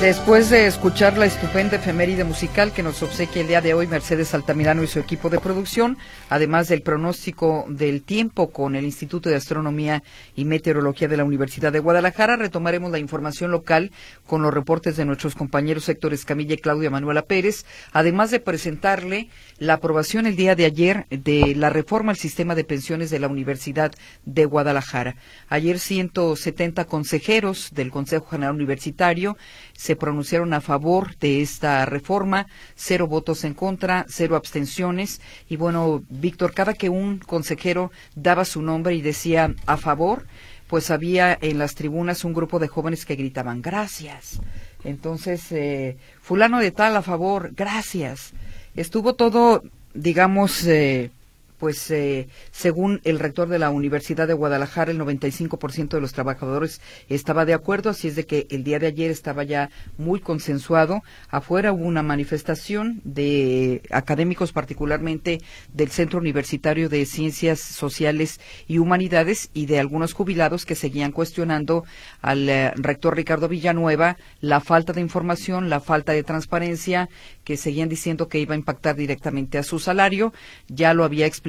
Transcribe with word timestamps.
Después 0.00 0.48
de 0.48 0.68
escuchar 0.68 1.18
la 1.18 1.26
estupenda 1.26 1.74
efeméride 1.74 2.22
musical 2.22 2.72
que 2.72 2.84
nos 2.84 3.02
obsequia 3.02 3.42
el 3.42 3.48
día 3.48 3.60
de 3.60 3.74
hoy 3.74 3.88
Mercedes 3.88 4.32
Altamirano 4.32 4.84
y 4.84 4.86
su 4.86 5.00
equipo 5.00 5.28
de 5.28 5.40
producción, 5.40 5.98
además 6.28 6.68
del 6.68 6.82
pronóstico 6.82 7.64
del 7.68 8.02
tiempo 8.02 8.50
con 8.50 8.76
el 8.76 8.84
Instituto 8.84 9.28
de 9.28 9.34
Astronomía 9.34 10.04
y 10.36 10.44
Meteorología 10.44 11.08
de 11.08 11.16
la 11.16 11.24
Universidad 11.24 11.72
de 11.72 11.80
Guadalajara, 11.80 12.36
retomaremos 12.36 12.92
la 12.92 13.00
información 13.00 13.50
local 13.50 13.90
con 14.24 14.40
los 14.40 14.54
reportes 14.54 14.96
de 14.96 15.04
nuestros 15.04 15.34
compañeros 15.34 15.88
Héctor 15.88 16.14
Escamilla 16.14 16.54
y 16.54 16.58
Claudia 16.58 16.90
Manuela 16.90 17.22
Pérez, 17.22 17.66
además 17.92 18.30
de 18.30 18.38
presentarle 18.38 19.28
la 19.58 19.74
aprobación 19.74 20.26
el 20.26 20.36
día 20.36 20.54
de 20.54 20.64
ayer 20.64 21.06
de 21.10 21.54
la 21.56 21.70
reforma 21.70 22.12
al 22.12 22.16
sistema 22.16 22.54
de 22.54 22.64
pensiones 22.64 23.10
de 23.10 23.18
la 23.18 23.28
Universidad 23.28 23.92
de 24.24 24.44
Guadalajara. 24.44 25.16
Ayer 25.48 25.78
170 25.78 26.84
consejeros 26.84 27.70
del 27.72 27.90
Consejo 27.90 28.26
General 28.26 28.54
Universitario 28.54 29.36
se 29.72 29.96
pronunciaron 29.96 30.54
a 30.54 30.60
favor 30.60 31.16
de 31.16 31.42
esta 31.42 31.84
reforma, 31.86 32.46
cero 32.76 33.08
votos 33.08 33.44
en 33.44 33.54
contra, 33.54 34.06
cero 34.08 34.36
abstenciones. 34.36 35.20
Y 35.48 35.56
bueno, 35.56 36.04
Víctor, 36.08 36.54
cada 36.54 36.74
que 36.74 36.88
un 36.88 37.18
consejero 37.18 37.90
daba 38.14 38.44
su 38.44 38.62
nombre 38.62 38.94
y 38.94 39.02
decía 39.02 39.54
a 39.66 39.76
favor, 39.76 40.26
pues 40.68 40.90
había 40.90 41.36
en 41.40 41.58
las 41.58 41.74
tribunas 41.74 42.24
un 42.24 42.34
grupo 42.34 42.58
de 42.58 42.68
jóvenes 42.68 43.06
que 43.06 43.16
gritaban 43.16 43.62
gracias. 43.62 44.40
Entonces, 44.84 45.50
eh, 45.50 45.96
fulano 46.20 46.60
de 46.60 46.70
tal 46.70 46.96
a 46.96 47.02
favor, 47.02 47.50
gracias. 47.56 48.32
Estuvo 48.78 49.14
todo, 49.14 49.64
digamos, 49.92 50.64
eh, 50.64 51.10
pues 51.58 51.90
eh, 51.90 52.28
según 52.50 53.00
el 53.04 53.18
rector 53.18 53.48
de 53.48 53.58
la 53.58 53.70
Universidad 53.70 54.28
de 54.28 54.34
Guadalajara, 54.34 54.92
el 54.92 55.00
95% 55.00 55.88
de 55.88 56.00
los 56.00 56.12
trabajadores 56.12 56.80
estaba 57.08 57.44
de 57.44 57.54
acuerdo, 57.54 57.90
así 57.90 58.08
es 58.08 58.16
de 58.16 58.26
que 58.26 58.46
el 58.50 58.64
día 58.64 58.78
de 58.78 58.86
ayer 58.86 59.10
estaba 59.10 59.42
ya 59.42 59.70
muy 59.96 60.20
consensuado. 60.20 61.02
Afuera 61.28 61.72
hubo 61.72 61.84
una 61.84 62.02
manifestación 62.02 63.00
de 63.04 63.82
académicos, 63.90 64.52
particularmente 64.52 65.40
del 65.72 65.90
Centro 65.90 66.20
Universitario 66.20 66.88
de 66.88 67.04
Ciencias 67.06 67.58
Sociales 67.58 68.40
y 68.68 68.78
Humanidades 68.78 69.50
y 69.52 69.66
de 69.66 69.80
algunos 69.80 70.12
jubilados 70.12 70.64
que 70.64 70.74
seguían 70.74 71.12
cuestionando 71.12 71.84
al 72.22 72.48
eh, 72.48 72.72
rector 72.76 73.16
Ricardo 73.16 73.48
Villanueva 73.48 74.16
la 74.40 74.60
falta 74.60 74.92
de 74.92 75.00
información, 75.00 75.70
la 75.70 75.80
falta 75.80 76.12
de 76.12 76.22
transparencia, 76.22 77.08
que 77.44 77.56
seguían 77.56 77.88
diciendo 77.88 78.28
que 78.28 78.38
iba 78.38 78.54
a 78.54 78.58
impactar 78.58 78.94
directamente 78.94 79.58
a 79.58 79.62
su 79.62 79.78
salario. 79.78 80.32
Ya 80.68 80.94
lo 80.94 81.04
había 81.04 81.26
explicado 81.26 81.47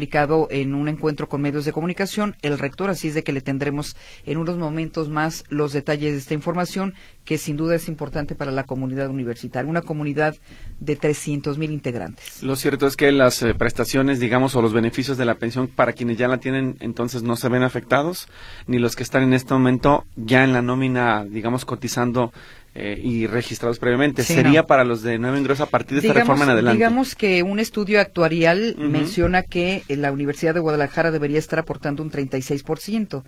en 0.49 0.75
un 0.75 0.87
encuentro 0.87 1.27
con 1.27 1.41
medios 1.41 1.65
de 1.65 1.71
comunicación 1.71 2.35
el 2.41 2.57
rector, 2.57 2.89
así 2.89 3.09
es 3.09 3.13
de 3.13 3.23
que 3.23 3.33
le 3.33 3.41
tendremos 3.41 3.95
en 4.25 4.37
unos 4.37 4.57
momentos 4.57 5.09
más 5.09 5.43
los 5.49 5.73
detalles 5.73 6.13
de 6.13 6.17
esta 6.19 6.33
información 6.33 6.93
que 7.25 7.37
sin 7.37 7.57
duda 7.57 7.75
es 7.75 7.87
importante 7.87 8.35
para 8.35 8.51
la 8.51 8.63
comunidad 8.63 9.09
universitaria, 9.09 9.69
una 9.69 9.81
comunidad 9.81 10.35
de 10.79 10.95
300 10.95 11.57
mil 11.57 11.71
integrantes. 11.71 12.41
Lo 12.41 12.55
cierto 12.55 12.87
es 12.87 12.95
que 12.95 13.11
las 13.11 13.41
eh, 13.43 13.53
prestaciones, 13.53 14.19
digamos, 14.19 14.55
o 14.55 14.61
los 14.61 14.73
beneficios 14.73 15.17
de 15.17 15.25
la 15.25 15.35
pensión 15.35 15.67
para 15.67 15.93
quienes 15.93 16.17
ya 16.17 16.27
la 16.27 16.39
tienen, 16.39 16.77
entonces 16.79 17.21
no 17.21 17.35
se 17.35 17.49
ven 17.49 17.63
afectados, 17.63 18.27
ni 18.65 18.79
los 18.79 18.95
que 18.95 19.03
están 19.03 19.23
en 19.23 19.33
este 19.33 19.53
momento 19.53 20.05
ya 20.15 20.43
en 20.43 20.53
la 20.53 20.61
nómina, 20.61 21.23
digamos, 21.23 21.65
cotizando 21.65 22.33
eh, 22.75 22.99
y 23.01 23.27
registrados 23.27 23.79
previamente. 23.79 24.23
Sería 24.23 24.65
para 24.65 24.83
los 24.83 25.01
de 25.01 25.17
nuevo 25.17 25.37
ingreso 25.37 25.63
a 25.63 25.65
partir 25.67 25.99
de 25.99 26.07
esta 26.07 26.19
reforma 26.19 26.45
en 26.45 26.51
adelante. 26.51 26.77
Digamos 26.77 27.15
que 27.15 27.43
un 27.43 27.59
estudio 27.59 27.99
actuarial 27.99 28.75
menciona 28.77 29.43
que 29.43 29.83
la 29.87 30.11
Universidad 30.11 30.53
de 30.53 30.59
Guadalajara 30.59 31.11
debería 31.11 31.39
estar 31.39 31.59
aportando 31.59 32.03
un 32.03 32.11
36%. 32.11 33.23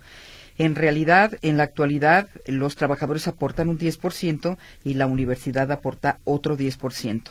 En 0.58 0.74
realidad, 0.74 1.38
en 1.42 1.56
la 1.56 1.64
actualidad, 1.64 2.28
los 2.46 2.76
trabajadores 2.76 3.28
aportan 3.28 3.68
un 3.68 3.78
10% 3.78 4.56
y 4.84 4.94
la 4.94 5.06
universidad 5.06 5.70
aporta 5.72 6.18
otro 6.24 6.56
10%. 6.56 7.22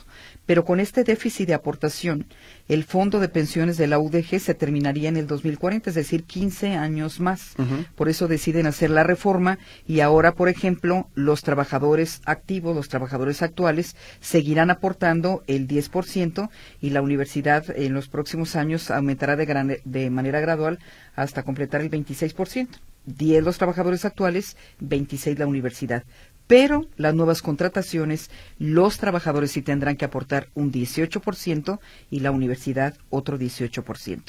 Pero 0.45 0.65
con 0.65 0.79
este 0.79 1.03
déficit 1.03 1.47
de 1.47 1.53
aportación, 1.53 2.25
el 2.67 2.83
fondo 2.83 3.19
de 3.19 3.29
pensiones 3.29 3.77
de 3.77 3.87
la 3.87 3.99
UDG 3.99 4.39
se 4.39 4.53
terminaría 4.53 5.09
en 5.09 5.17
el 5.17 5.27
2040, 5.27 5.89
es 5.89 5.95
decir, 5.95 6.23
15 6.23 6.75
años 6.75 7.19
más. 7.19 7.53
Por 7.95 8.09
eso 8.09 8.27
deciden 8.27 8.65
hacer 8.65 8.89
la 8.89 9.03
reforma 9.03 9.59
y 9.87 9.99
ahora, 9.99 10.33
por 10.33 10.49
ejemplo, 10.49 11.07
los 11.15 11.43
trabajadores 11.43 12.21
activos, 12.25 12.75
los 12.75 12.89
trabajadores 12.89 13.41
actuales, 13.41 13.95
seguirán 14.19 14.69
aportando 14.69 15.43
el 15.47 15.67
10% 15.67 16.49
y 16.81 16.89
la 16.89 17.01
universidad 17.01 17.65
en 17.77 17.93
los 17.93 18.07
próximos 18.07 18.55
años 18.55 18.91
aumentará 18.91 19.35
de, 19.35 19.81
de 19.83 20.09
manera 20.09 20.39
gradual 20.39 20.79
hasta 21.15 21.43
completar 21.43 21.81
el 21.81 21.91
26%. 21.91 22.67
10 23.05 23.43
los 23.43 23.57
trabajadores 23.57 24.05
actuales, 24.05 24.57
26 24.79 25.39
la 25.39 25.47
universidad. 25.47 26.03
Pero 26.47 26.85
las 26.97 27.15
nuevas 27.15 27.41
contrataciones, 27.41 28.29
los 28.59 28.97
trabajadores 28.97 29.51
sí 29.51 29.61
tendrán 29.61 29.95
que 29.95 30.03
aportar 30.03 30.49
un 30.53 30.71
18% 30.71 31.79
y 32.09 32.19
la 32.19 32.31
universidad 32.31 32.97
otro 33.09 33.39
18%. 33.39 34.21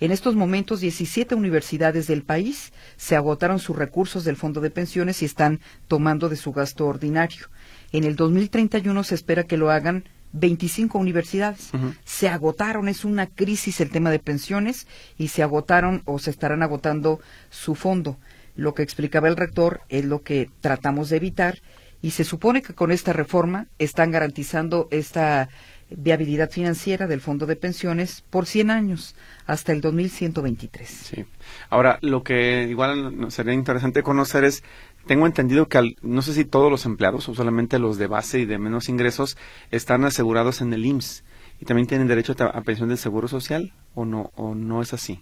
En 0.00 0.10
estos 0.10 0.34
momentos, 0.34 0.80
17 0.80 1.34
universidades 1.36 2.08
del 2.08 2.22
país 2.22 2.72
se 2.96 3.14
agotaron 3.14 3.60
sus 3.60 3.76
recursos 3.76 4.24
del 4.24 4.36
fondo 4.36 4.60
de 4.60 4.70
pensiones 4.70 5.22
y 5.22 5.26
están 5.26 5.60
tomando 5.86 6.28
de 6.28 6.36
su 6.36 6.52
gasto 6.52 6.86
ordinario. 6.86 7.46
En 7.92 8.02
el 8.02 8.16
2031 8.16 9.04
se 9.04 9.14
espera 9.14 9.44
que 9.44 9.56
lo 9.56 9.70
hagan 9.70 10.04
25 10.32 10.98
universidades. 10.98 11.70
Se 12.04 12.28
agotaron, 12.28 12.88
es 12.88 13.04
una 13.04 13.26
crisis 13.26 13.80
el 13.80 13.90
tema 13.90 14.10
de 14.10 14.18
pensiones 14.18 14.86
y 15.18 15.28
se 15.28 15.42
agotaron 15.42 16.02
o 16.04 16.18
se 16.18 16.30
estarán 16.30 16.62
agotando 16.62 17.20
su 17.50 17.74
fondo. 17.74 18.18
Lo 18.56 18.74
que 18.74 18.82
explicaba 18.82 19.28
el 19.28 19.36
rector 19.36 19.82
es 19.88 20.04
lo 20.04 20.22
que 20.22 20.50
tratamos 20.60 21.08
de 21.08 21.16
evitar 21.16 21.58
y 22.02 22.12
se 22.12 22.24
supone 22.24 22.62
que 22.62 22.74
con 22.74 22.92
esta 22.92 23.12
reforma 23.12 23.66
están 23.78 24.10
garantizando 24.10 24.88
esta 24.90 25.48
viabilidad 25.90 26.50
financiera 26.50 27.06
del 27.06 27.20
fondo 27.20 27.46
de 27.46 27.56
pensiones 27.56 28.22
por 28.30 28.46
100 28.46 28.70
años 28.70 29.16
hasta 29.46 29.72
el 29.72 29.80
2123. 29.80 30.88
Sí. 30.88 31.24
Ahora, 31.68 31.98
lo 32.00 32.22
que 32.22 32.66
igual 32.68 33.30
sería 33.30 33.52
interesante 33.52 34.02
conocer 34.02 34.44
es 34.44 34.62
tengo 35.10 35.26
entendido 35.26 35.66
que 35.66 35.96
no 36.02 36.22
sé 36.22 36.34
si 36.34 36.44
todos 36.44 36.70
los 36.70 36.86
empleados 36.86 37.28
o 37.28 37.34
solamente 37.34 37.80
los 37.80 37.98
de 37.98 38.06
base 38.06 38.38
y 38.38 38.44
de 38.44 38.58
menos 38.58 38.88
ingresos 38.88 39.36
están 39.72 40.04
asegurados 40.04 40.60
en 40.60 40.72
el 40.72 40.86
IMSS 40.86 41.24
y 41.58 41.64
también 41.64 41.88
tienen 41.88 42.06
derecho 42.06 42.36
a, 42.38 42.44
a 42.44 42.60
pensión 42.60 42.90
del 42.90 42.96
seguro 42.96 43.26
social 43.26 43.72
o 43.96 44.04
no 44.04 44.30
o 44.36 44.54
no 44.54 44.82
es 44.82 44.94
así. 44.94 45.20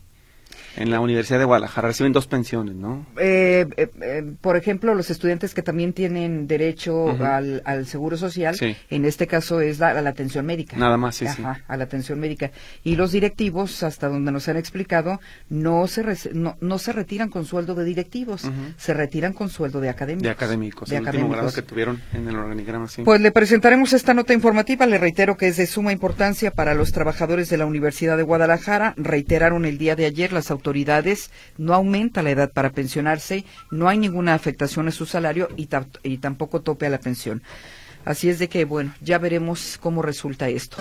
En 0.79 0.93
la 0.93 1.01
Universidad 1.01 1.41
de 1.41 1.45
Guadalajara 1.45 1.89
reciben 1.89 2.13
dos 2.13 2.29
pensiones, 2.29 2.77
¿no? 2.77 3.05
Eh, 3.19 3.67
eh, 3.77 3.91
eh, 4.01 4.33
por 4.41 4.57
ejemplo, 4.57 4.95
los 4.95 5.11
estudiantes 5.11 5.53
que 5.53 5.61
también 5.61 5.93
tienen 5.93 6.47
derecho 6.47 7.11
al, 7.21 7.87
seguro 7.87 8.17
social, 8.17 8.57
en 8.89 9.05
este 9.05 9.27
caso 9.27 9.61
es 9.61 9.81
la, 9.81 10.01
la 10.01 10.11
atención 10.11 10.47
médica. 10.47 10.77
Nada 10.77 10.97
más, 10.97 11.17
sí, 11.17 11.27
Ajá, 11.27 11.65
a 11.67 11.77
la 11.77 11.83
atención 11.83 12.21
médica. 12.21 12.53
Y 12.85 12.95
los 12.95 13.11
directivos, 13.11 13.83
hasta 13.83 14.09
donde 14.09 14.31
nos 14.31 14.49
han 14.49 14.57
explicado, 14.57 15.21
no 15.49 15.89
se, 15.89 16.05
no, 16.33 16.57
no, 16.61 16.79
se 16.79 16.93
retiran 16.93 17.29
con 17.29 17.45
sueldo 17.45 17.75
de 17.75 17.85
directivos, 17.85 18.49
se 18.77 18.95
retiran 18.95 19.33
con 19.33 19.49
sueldo 19.49 19.81
de 19.81 19.89
académicos. 19.89 20.23
De 20.23 20.31
académicos, 20.31 20.89
de 20.89 20.97
el 20.97 21.05
último 21.07 21.31
grado 21.31 21.53
que 21.53 21.63
tuvieron 21.63 22.01
en 22.13 22.29
el 22.29 22.37
organigrama, 22.37 22.87
sí. 22.87 23.03
Pues 23.03 23.21
le 23.21 23.33
presentaremos 23.33 23.93
esta 23.95 24.15
nota 24.15 24.33
informativa, 24.33 24.87
le 24.87 24.99
reitero 24.99 25.37
que 25.37 25.49
es 25.49 25.57
de 25.57 25.67
suma 25.67 25.91
importancia 25.91 26.53
para 26.53 26.75
los 26.75 26.93
trabajadores 26.93 27.49
de 27.51 27.57
la 27.57 27.67
Universidad 27.67 28.17
de 28.17 28.23
Guadalajara, 28.23 28.95
reiteraron 28.97 29.65
el 29.65 29.77
día 29.77 29.97
de 29.97 30.07
ayer 30.07 30.33
las 30.33 30.53
autoridades, 30.53 30.68
no 31.57 31.75
aumenta 31.75 32.23
la 32.23 32.31
edad 32.31 32.53
para 32.53 32.71
pensionarse, 32.71 33.45
no 33.71 33.89
hay 33.89 33.99
ninguna 33.99 34.35
afectación 34.35 34.89
a 34.89 34.93
su 34.93 35.07
salario 35.07 35.49
y, 35.57 35.69
y 36.03 36.19
tampoco 36.19 36.61
tope 36.61 36.87
a 36.87 36.91
la 36.91 36.99
pensión. 36.99 37.43
Así 38.05 38.29
es 38.29 38.39
de 38.39 38.49
que, 38.49 38.65
bueno, 38.65 38.95
ya 39.01 39.19
veremos 39.19 39.79
cómo 39.81 40.03
resulta 40.03 40.49
esto. 40.49 40.79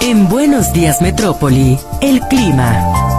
En 0.00 0.28
Buenos 0.28 0.72
Días 0.72 1.02
Metrópoli, 1.02 1.78
el 2.00 2.20
clima. 2.28 3.15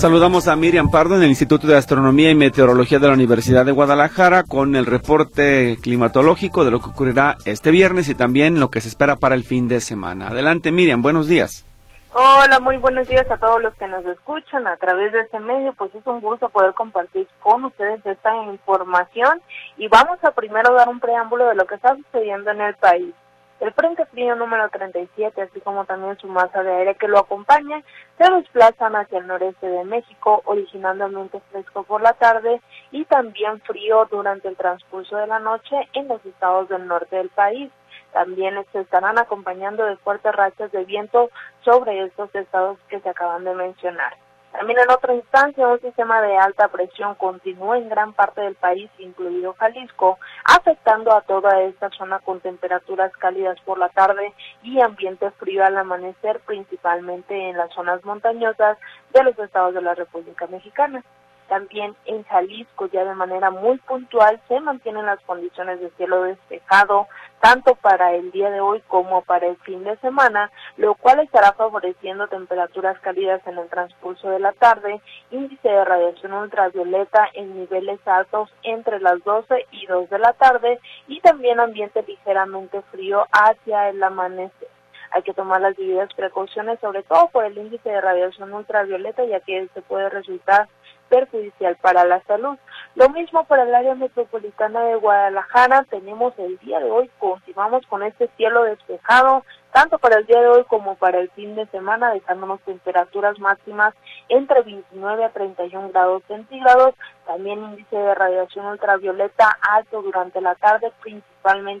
Saludamos 0.00 0.48
a 0.48 0.56
Miriam 0.56 0.90
Pardo 0.90 1.16
en 1.16 1.22
el 1.24 1.28
Instituto 1.28 1.66
de 1.66 1.76
Astronomía 1.76 2.30
y 2.30 2.34
Meteorología 2.34 2.98
de 2.98 3.06
la 3.06 3.12
Universidad 3.12 3.66
de 3.66 3.72
Guadalajara 3.72 4.44
con 4.44 4.74
el 4.74 4.86
reporte 4.86 5.76
climatológico 5.82 6.64
de 6.64 6.70
lo 6.70 6.80
que 6.80 6.88
ocurrirá 6.88 7.36
este 7.44 7.70
viernes 7.70 8.08
y 8.08 8.14
también 8.14 8.60
lo 8.60 8.70
que 8.70 8.80
se 8.80 8.88
espera 8.88 9.16
para 9.16 9.34
el 9.34 9.44
fin 9.44 9.68
de 9.68 9.82
semana. 9.82 10.28
Adelante 10.28 10.72
Miriam, 10.72 11.02
buenos 11.02 11.28
días. 11.28 11.66
Hola, 12.14 12.60
muy 12.60 12.78
buenos 12.78 13.08
días 13.08 13.30
a 13.30 13.36
todos 13.36 13.62
los 13.62 13.74
que 13.74 13.86
nos 13.88 14.02
escuchan 14.06 14.66
a 14.66 14.78
través 14.78 15.12
de 15.12 15.20
este 15.20 15.38
medio. 15.38 15.74
Pues 15.74 15.94
es 15.94 16.06
un 16.06 16.22
gusto 16.22 16.48
poder 16.48 16.72
compartir 16.72 17.28
con 17.40 17.66
ustedes 17.66 18.00
esta 18.06 18.34
información 18.44 19.42
y 19.76 19.86
vamos 19.88 20.18
a 20.24 20.30
primero 20.30 20.72
dar 20.72 20.88
un 20.88 20.98
preámbulo 20.98 21.46
de 21.46 21.56
lo 21.56 21.66
que 21.66 21.74
está 21.74 21.94
sucediendo 21.96 22.52
en 22.52 22.62
el 22.62 22.74
país. 22.76 23.14
El 23.60 23.74
Frente 23.74 24.06
Frío 24.06 24.34
número 24.36 24.70
37, 24.70 25.42
así 25.42 25.60
como 25.60 25.84
también 25.84 26.16
su 26.16 26.26
masa 26.28 26.62
de 26.62 26.72
aire 26.72 26.94
que 26.94 27.08
lo 27.08 27.18
acompaña, 27.18 27.82
se 28.16 28.32
desplazan 28.32 28.96
hacia 28.96 29.18
el 29.18 29.26
noreste 29.26 29.68
de 29.68 29.84
México, 29.84 30.40
originalmente 30.46 31.40
fresco 31.50 31.82
por 31.82 32.00
la 32.00 32.14
tarde 32.14 32.62
y 32.90 33.04
también 33.04 33.60
frío 33.60 34.08
durante 34.10 34.48
el 34.48 34.56
transcurso 34.56 35.14
de 35.18 35.26
la 35.26 35.40
noche 35.40 35.76
en 35.92 36.08
los 36.08 36.24
estados 36.24 36.70
del 36.70 36.86
norte 36.86 37.16
del 37.16 37.28
país. 37.28 37.70
También 38.14 38.54
se 38.72 38.80
estarán 38.80 39.18
acompañando 39.18 39.84
de 39.84 39.98
fuertes 39.98 40.34
rachas 40.34 40.72
de 40.72 40.84
viento 40.86 41.28
sobre 41.62 42.02
estos 42.04 42.34
estados 42.34 42.78
que 42.88 43.00
se 43.00 43.10
acaban 43.10 43.44
de 43.44 43.54
mencionar. 43.54 44.16
También 44.52 44.80
en 44.80 44.90
otra 44.90 45.14
instancia, 45.14 45.68
un 45.68 45.80
sistema 45.80 46.20
de 46.22 46.36
alta 46.36 46.68
presión 46.68 47.14
continúa 47.14 47.78
en 47.78 47.88
gran 47.88 48.12
parte 48.12 48.40
del 48.40 48.56
país, 48.56 48.90
incluido 48.98 49.54
Jalisco, 49.54 50.18
afectando 50.44 51.12
a 51.12 51.20
toda 51.20 51.60
esta 51.62 51.88
zona 51.90 52.18
con 52.18 52.40
temperaturas 52.40 53.12
cálidas 53.16 53.60
por 53.60 53.78
la 53.78 53.88
tarde 53.90 54.34
y 54.62 54.80
ambiente 54.80 55.30
frío 55.32 55.64
al 55.64 55.78
amanecer, 55.78 56.40
principalmente 56.40 57.48
en 57.48 57.56
las 57.56 57.72
zonas 57.72 58.04
montañosas 58.04 58.76
de 59.14 59.22
los 59.22 59.38
estados 59.38 59.72
de 59.74 59.82
la 59.82 59.94
República 59.94 60.46
Mexicana. 60.48 61.04
También 61.50 61.96
en 62.04 62.22
Jalisco, 62.22 62.86
ya 62.92 63.04
de 63.04 63.16
manera 63.16 63.50
muy 63.50 63.78
puntual, 63.78 64.40
se 64.46 64.60
mantienen 64.60 65.04
las 65.04 65.18
condiciones 65.22 65.80
de 65.80 65.90
cielo 65.96 66.22
despejado, 66.22 67.08
tanto 67.40 67.74
para 67.74 68.14
el 68.14 68.30
día 68.30 68.50
de 68.50 68.60
hoy 68.60 68.80
como 68.86 69.22
para 69.22 69.48
el 69.48 69.56
fin 69.56 69.82
de 69.82 69.96
semana, 69.96 70.52
lo 70.76 70.94
cual 70.94 71.18
estará 71.18 71.52
favoreciendo 71.54 72.28
temperaturas 72.28 73.00
cálidas 73.00 73.44
en 73.48 73.58
el 73.58 73.68
transcurso 73.68 74.30
de 74.30 74.38
la 74.38 74.52
tarde, 74.52 75.00
índice 75.32 75.68
de 75.68 75.84
radiación 75.84 76.34
ultravioleta 76.34 77.28
en 77.34 77.58
niveles 77.58 77.98
altos 78.06 78.48
entre 78.62 79.00
las 79.00 79.20
12 79.24 79.66
y 79.72 79.86
2 79.86 80.08
de 80.08 80.18
la 80.20 80.34
tarde 80.34 80.78
y 81.08 81.18
también 81.18 81.58
ambiente 81.58 82.04
ligeramente 82.06 82.80
frío 82.92 83.26
hacia 83.32 83.88
el 83.88 84.00
amanecer 84.00 84.68
hay 85.10 85.22
que 85.22 85.34
tomar 85.34 85.60
las 85.60 85.76
debidas 85.76 86.12
precauciones, 86.14 86.78
sobre 86.80 87.02
todo 87.02 87.28
por 87.28 87.44
el 87.44 87.58
índice 87.58 87.88
de 87.88 88.00
radiación 88.00 88.52
ultravioleta, 88.52 89.24
ya 89.24 89.40
que 89.40 89.68
se 89.74 89.82
puede 89.82 90.08
resultar 90.08 90.68
perjudicial 91.10 91.76
para 91.82 92.04
la 92.04 92.22
salud. 92.22 92.56
Lo 92.94 93.08
mismo 93.10 93.44
para 93.44 93.64
el 93.64 93.74
área 93.74 93.94
metropolitana 93.94 94.80
de 94.84 94.94
Guadalajara, 94.96 95.84
tenemos 95.90 96.32
el 96.38 96.56
día 96.58 96.78
de 96.78 96.90
hoy, 96.90 97.10
continuamos 97.18 97.84
con 97.88 98.02
este 98.02 98.28
cielo 98.36 98.62
despejado, 98.62 99.44
tanto 99.72 99.98
para 99.98 100.18
el 100.18 100.26
día 100.26 100.40
de 100.40 100.48
hoy 100.48 100.64
como 100.64 100.94
para 100.94 101.18
el 101.18 101.30
fin 101.30 101.54
de 101.54 101.66
semana, 101.66 102.12
dejándonos 102.12 102.60
temperaturas 102.62 103.38
máximas 103.38 103.94
entre 104.28 104.62
29 104.62 105.24
a 105.24 105.30
31 105.30 105.90
grados 105.90 106.22
centígrados, 106.26 106.94
también 107.26 107.62
índice 107.62 107.96
de 107.96 108.14
radiación 108.14 108.66
ultravioleta 108.66 109.58
alto 109.60 110.02
durante 110.02 110.40
la 110.40 110.54
tarde, 110.54 110.92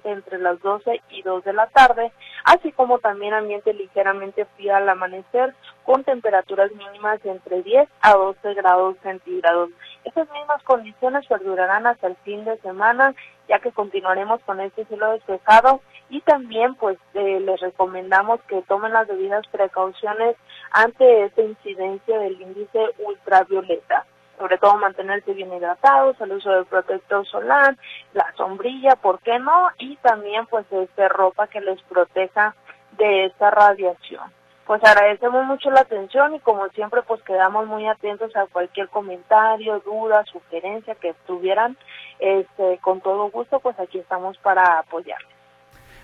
entre 0.04 0.38
las 0.38 0.60
12 0.60 1.02
y 1.10 1.22
2 1.22 1.44
de 1.44 1.52
la 1.52 1.66
tarde, 1.68 2.12
así 2.44 2.72
como 2.72 2.98
también 2.98 3.34
ambiente 3.34 3.72
ligeramente 3.72 4.44
frío 4.56 4.74
al 4.74 4.88
amanecer, 4.88 5.54
con 5.84 6.04
temperaturas 6.04 6.70
mínimas 6.72 7.24
entre 7.24 7.62
10 7.62 7.88
a 8.00 8.14
12 8.14 8.54
grados 8.54 8.96
centígrados. 9.02 9.70
Estas 10.04 10.30
mismas 10.32 10.62
condiciones 10.62 11.26
perdurarán 11.26 11.86
hasta 11.86 12.06
el 12.06 12.16
fin 12.16 12.44
de 12.44 12.58
semana, 12.58 13.14
ya 13.48 13.58
que 13.58 13.72
continuaremos 13.72 14.40
con 14.42 14.60
este 14.60 14.84
cielo 14.86 15.12
despejado 15.12 15.80
y 16.08 16.20
también 16.22 16.74
pues 16.74 16.98
eh, 17.14 17.40
les 17.40 17.60
recomendamos 17.60 18.40
que 18.48 18.62
tomen 18.62 18.92
las 18.92 19.08
debidas 19.08 19.46
precauciones 19.48 20.36
ante 20.72 21.24
esta 21.24 21.42
incidencia 21.42 22.18
del 22.18 22.40
índice 22.40 22.78
ultravioleta 22.98 24.06
sobre 24.40 24.56
todo 24.56 24.78
mantenerse 24.78 25.34
bien 25.34 25.52
hidratados, 25.52 26.18
el 26.18 26.32
uso 26.32 26.50
del 26.50 26.64
protector 26.64 27.26
solar, 27.26 27.76
la 28.14 28.32
sombrilla, 28.38 28.96
¿por 28.96 29.20
qué 29.20 29.38
no? 29.38 29.68
Y 29.78 29.96
también 29.96 30.46
pues 30.46 30.64
este 30.72 31.08
ropa 31.10 31.46
que 31.46 31.60
les 31.60 31.80
proteja 31.82 32.54
de 32.96 33.26
esta 33.26 33.50
radiación. 33.50 34.32
Pues 34.64 34.82
agradecemos 34.82 35.44
mucho 35.44 35.70
la 35.70 35.80
atención 35.80 36.34
y 36.34 36.40
como 36.40 36.66
siempre 36.68 37.02
pues 37.02 37.22
quedamos 37.22 37.66
muy 37.66 37.86
atentos 37.86 38.34
a 38.34 38.46
cualquier 38.46 38.88
comentario, 38.88 39.80
duda, 39.80 40.24
sugerencia 40.32 40.94
que 40.94 41.14
tuvieran, 41.26 41.76
este, 42.18 42.78
con 42.78 43.02
todo 43.02 43.30
gusto 43.30 43.60
pues 43.60 43.78
aquí 43.78 43.98
estamos 43.98 44.38
para 44.38 44.78
apoyarles. 44.78 45.28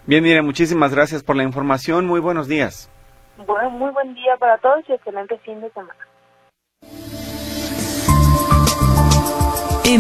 Bien, 0.05 0.23
mire, 0.23 0.43
muchísimas 0.43 0.95
gracias 0.95 1.23
por 1.23 1.37
la 1.37 1.43
información, 1.43 2.07
muy 2.07 2.21
buenos 2.21 2.49
días. 2.49 2.91
Bueno, 3.47 3.71
muy 3.71 3.91
buen 3.93 4.15
día 4.15 4.37
para 4.37 4.59
todos 4.59 4.85
y 4.89 4.93
excelente 4.93 5.39
fin 5.39 5.63
de 5.63 5.71
semana. 5.71 6.07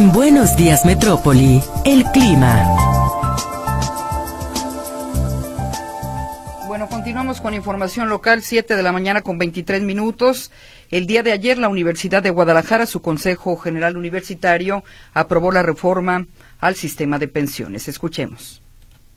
En 0.06 0.12
Buenos 0.12 0.56
Días 0.56 0.87
Metrópoli, 0.87 1.61
el 1.85 2.05
clima. 2.12 2.62
Bueno, 6.69 6.87
continuamos 6.88 7.41
con 7.41 7.55
información 7.55 8.08
local, 8.08 8.43
7 8.43 8.76
de 8.76 8.82
la 8.85 8.93
mañana 8.93 9.23
con 9.23 9.37
23 9.37 9.82
minutos. 9.82 10.53
El 10.93 11.08
día 11.08 11.25
de 11.25 11.32
ayer, 11.32 11.58
la 11.58 11.69
Universidad 11.69 12.23
de 12.23 12.31
Guadalajara, 12.31 12.87
su 12.87 13.03
Consejo 13.03 13.56
General 13.56 13.97
Universitario, 13.97 14.85
aprobó 15.12 15.50
la 15.50 15.64
reforma 15.64 16.29
al 16.61 16.76
sistema 16.76 17.19
de 17.19 17.26
pensiones. 17.26 17.88
Escuchemos. 17.88 18.62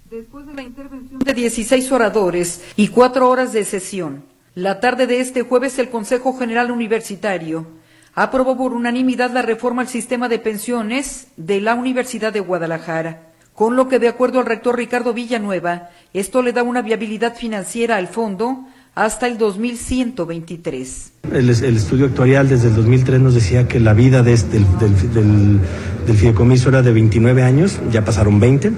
Después 0.10 0.48
de 0.48 0.56
la 0.56 0.64
intervención 0.64 1.20
de 1.20 1.34
16 1.36 1.92
oradores 1.92 2.64
y 2.78 2.88
cuatro 2.88 3.30
horas 3.30 3.54
de 3.54 3.64
sesión, 3.64 4.24
la 4.56 4.80
tarde 4.80 5.06
de 5.06 5.20
este 5.20 5.44
jueves 5.44 5.78
el 5.78 5.92
Consejo 5.92 6.36
General 6.36 6.72
Universitario 6.72 7.79
aprobó 8.16 8.58
por 8.58 8.74
unanimidad 8.74 9.32
la 9.32 9.42
reforma 9.42 9.82
al 9.82 9.88
sistema 9.88 10.30
de 10.30 10.40
pensiones 10.40 11.28
de 11.38 11.62
la 11.62 11.76
Universidad 11.76 12.34
de 12.34 12.40
Guadalajara, 12.40 13.22
con 13.54 13.76
lo 13.76 13.88
que, 13.88 14.00
de 14.00 14.08
acuerdo 14.08 14.40
al 14.40 14.46
rector 14.46 14.78
Ricardo 14.78 15.14
Villanueva, 15.14 15.90
esto 16.14 16.42
le 16.42 16.54
da 16.54 16.64
una 16.64 16.82
viabilidad 16.82 17.36
financiera 17.36 17.98
al 17.98 18.08
fondo 18.08 18.66
hasta 18.96 19.28
el 19.28 19.38
2123. 19.38 21.12
El, 21.32 21.50
el 21.50 21.78
estudio 21.78 22.06
actuarial 22.08 22.50
desde 22.50 22.70
el 22.70 22.76
2003 22.76 23.20
nos 23.20 23.34
decía 23.34 23.68
que 23.68 23.80
la 23.80 23.94
vida 23.94 24.24
del, 24.24 24.40
del, 24.50 26.16
fideicomiso 26.16 26.70
era 26.70 26.82
de 26.82 26.92
29 26.92 27.44
años, 27.44 27.80
ya 27.92 28.04
pasaron 28.04 28.40
20. 28.40 28.72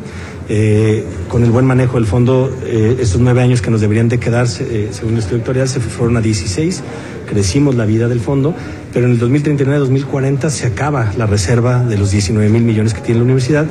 Eh, 0.50 1.06
con 1.30 1.44
el 1.44 1.52
buen 1.52 1.66
manejo 1.66 1.96
del 1.96 2.06
fondo, 2.06 2.54
eh, 2.66 2.98
estos 3.00 3.22
nueve 3.22 3.42
años 3.42 3.62
que 3.62 3.72
nos 3.72 3.80
deberían 3.80 4.10
de 4.10 4.20
quedarse, 4.20 4.64
eh, 4.70 4.90
según 4.92 5.14
el 5.14 5.20
estudio 5.20 5.38
actuarial, 5.38 5.68
se 5.70 5.80
fueron 5.80 6.18
a 6.18 6.22
16 6.22 6.84
crecimos 7.32 7.76
la 7.76 7.86
vida 7.86 8.10
del 8.10 8.20
fondo, 8.20 8.54
pero 8.92 9.06
en 9.06 9.14
el 9.14 9.22
2039-2040 9.22 10.50
se 10.50 10.68
acaba 10.68 11.14
la 11.18 11.26
reserva 11.26 11.82
de 11.82 11.98
los 11.98 12.12
19 12.12 12.50
mil 12.50 12.64
millones 12.64 12.94
que 12.94 13.00
tiene 13.00 13.20
la 13.20 13.24
universidad 13.24 13.68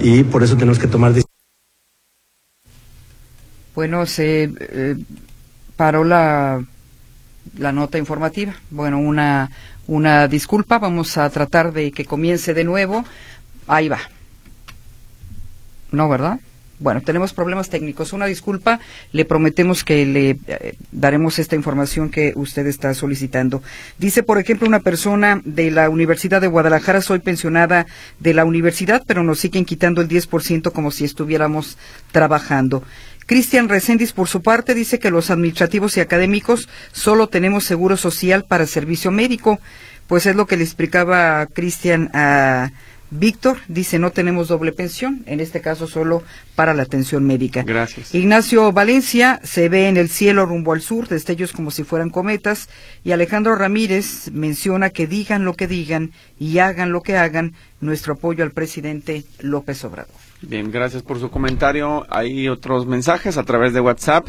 y 0.00 0.24
por 0.24 0.42
eso 0.42 0.56
tenemos 0.56 0.80
que 0.80 0.88
tomar 0.88 1.12
Bueno, 3.76 4.04
se 4.06 4.50
eh, 4.58 4.96
paró 5.76 6.02
la, 6.02 6.64
la 7.56 7.70
nota 7.70 7.98
informativa. 7.98 8.54
Bueno, 8.70 8.98
una, 8.98 9.52
una 9.86 10.26
disculpa, 10.26 10.80
vamos 10.80 11.16
a 11.16 11.30
tratar 11.30 11.72
de 11.72 11.92
que 11.92 12.04
comience 12.04 12.52
de 12.52 12.64
nuevo. 12.64 13.04
Ahí 13.68 13.88
va. 13.88 14.00
No, 15.92 16.08
¿verdad? 16.08 16.40
Bueno, 16.84 17.00
tenemos 17.00 17.32
problemas 17.32 17.70
técnicos. 17.70 18.12
Una 18.12 18.26
disculpa, 18.26 18.78
le 19.10 19.24
prometemos 19.24 19.84
que 19.84 20.04
le 20.04 20.38
eh, 20.46 20.74
daremos 20.92 21.38
esta 21.38 21.56
información 21.56 22.10
que 22.10 22.34
usted 22.36 22.66
está 22.66 22.92
solicitando. 22.92 23.62
Dice, 23.96 24.22
por 24.22 24.36
ejemplo, 24.36 24.68
una 24.68 24.80
persona 24.80 25.40
de 25.46 25.70
la 25.70 25.88
Universidad 25.88 26.42
de 26.42 26.46
Guadalajara, 26.46 27.00
soy 27.00 27.20
pensionada 27.20 27.86
de 28.20 28.34
la 28.34 28.44
universidad, 28.44 29.02
pero 29.06 29.24
nos 29.24 29.38
siguen 29.38 29.64
quitando 29.64 30.02
el 30.02 30.08
10% 30.08 30.72
como 30.72 30.90
si 30.90 31.06
estuviéramos 31.06 31.78
trabajando. 32.12 32.82
Cristian 33.24 33.70
Recendis, 33.70 34.12
por 34.12 34.28
su 34.28 34.42
parte, 34.42 34.74
dice 34.74 34.98
que 34.98 35.10
los 35.10 35.30
administrativos 35.30 35.96
y 35.96 36.00
académicos 36.00 36.68
solo 36.92 37.30
tenemos 37.30 37.64
seguro 37.64 37.96
social 37.96 38.44
para 38.46 38.66
servicio 38.66 39.10
médico. 39.10 39.58
Pues 40.06 40.26
es 40.26 40.36
lo 40.36 40.44
que 40.46 40.58
le 40.58 40.64
explicaba 40.64 41.46
Cristian 41.46 42.10
a. 42.12 42.72
Víctor 43.16 43.58
dice 43.68 44.00
no 44.00 44.10
tenemos 44.10 44.48
doble 44.48 44.72
pensión, 44.72 45.22
en 45.26 45.38
este 45.38 45.60
caso 45.60 45.86
solo 45.86 46.24
para 46.56 46.74
la 46.74 46.82
atención 46.82 47.24
médica. 47.24 47.62
Gracias. 47.62 48.12
Ignacio 48.12 48.72
Valencia 48.72 49.40
se 49.44 49.68
ve 49.68 49.88
en 49.88 49.96
el 49.96 50.08
cielo 50.08 50.46
rumbo 50.46 50.72
al 50.72 50.80
sur, 50.80 51.06
destellos 51.06 51.52
como 51.52 51.70
si 51.70 51.84
fueran 51.84 52.10
cometas, 52.10 52.68
y 53.04 53.12
Alejandro 53.12 53.54
Ramírez 53.54 54.32
menciona 54.32 54.90
que 54.90 55.06
digan 55.06 55.44
lo 55.44 55.54
que 55.54 55.68
digan 55.68 56.10
y 56.40 56.58
hagan 56.58 56.90
lo 56.90 57.02
que 57.02 57.16
hagan, 57.16 57.54
nuestro 57.80 58.14
apoyo 58.14 58.42
al 58.42 58.50
presidente 58.50 59.24
López 59.38 59.84
Obrador. 59.84 60.14
Bien, 60.42 60.70
gracias 60.70 61.02
por 61.02 61.18
su 61.20 61.30
comentario. 61.30 62.06
Hay 62.10 62.48
otros 62.48 62.86
mensajes 62.86 63.38
a 63.38 63.44
través 63.44 63.72
de 63.72 63.80
WhatsApp. 63.80 64.26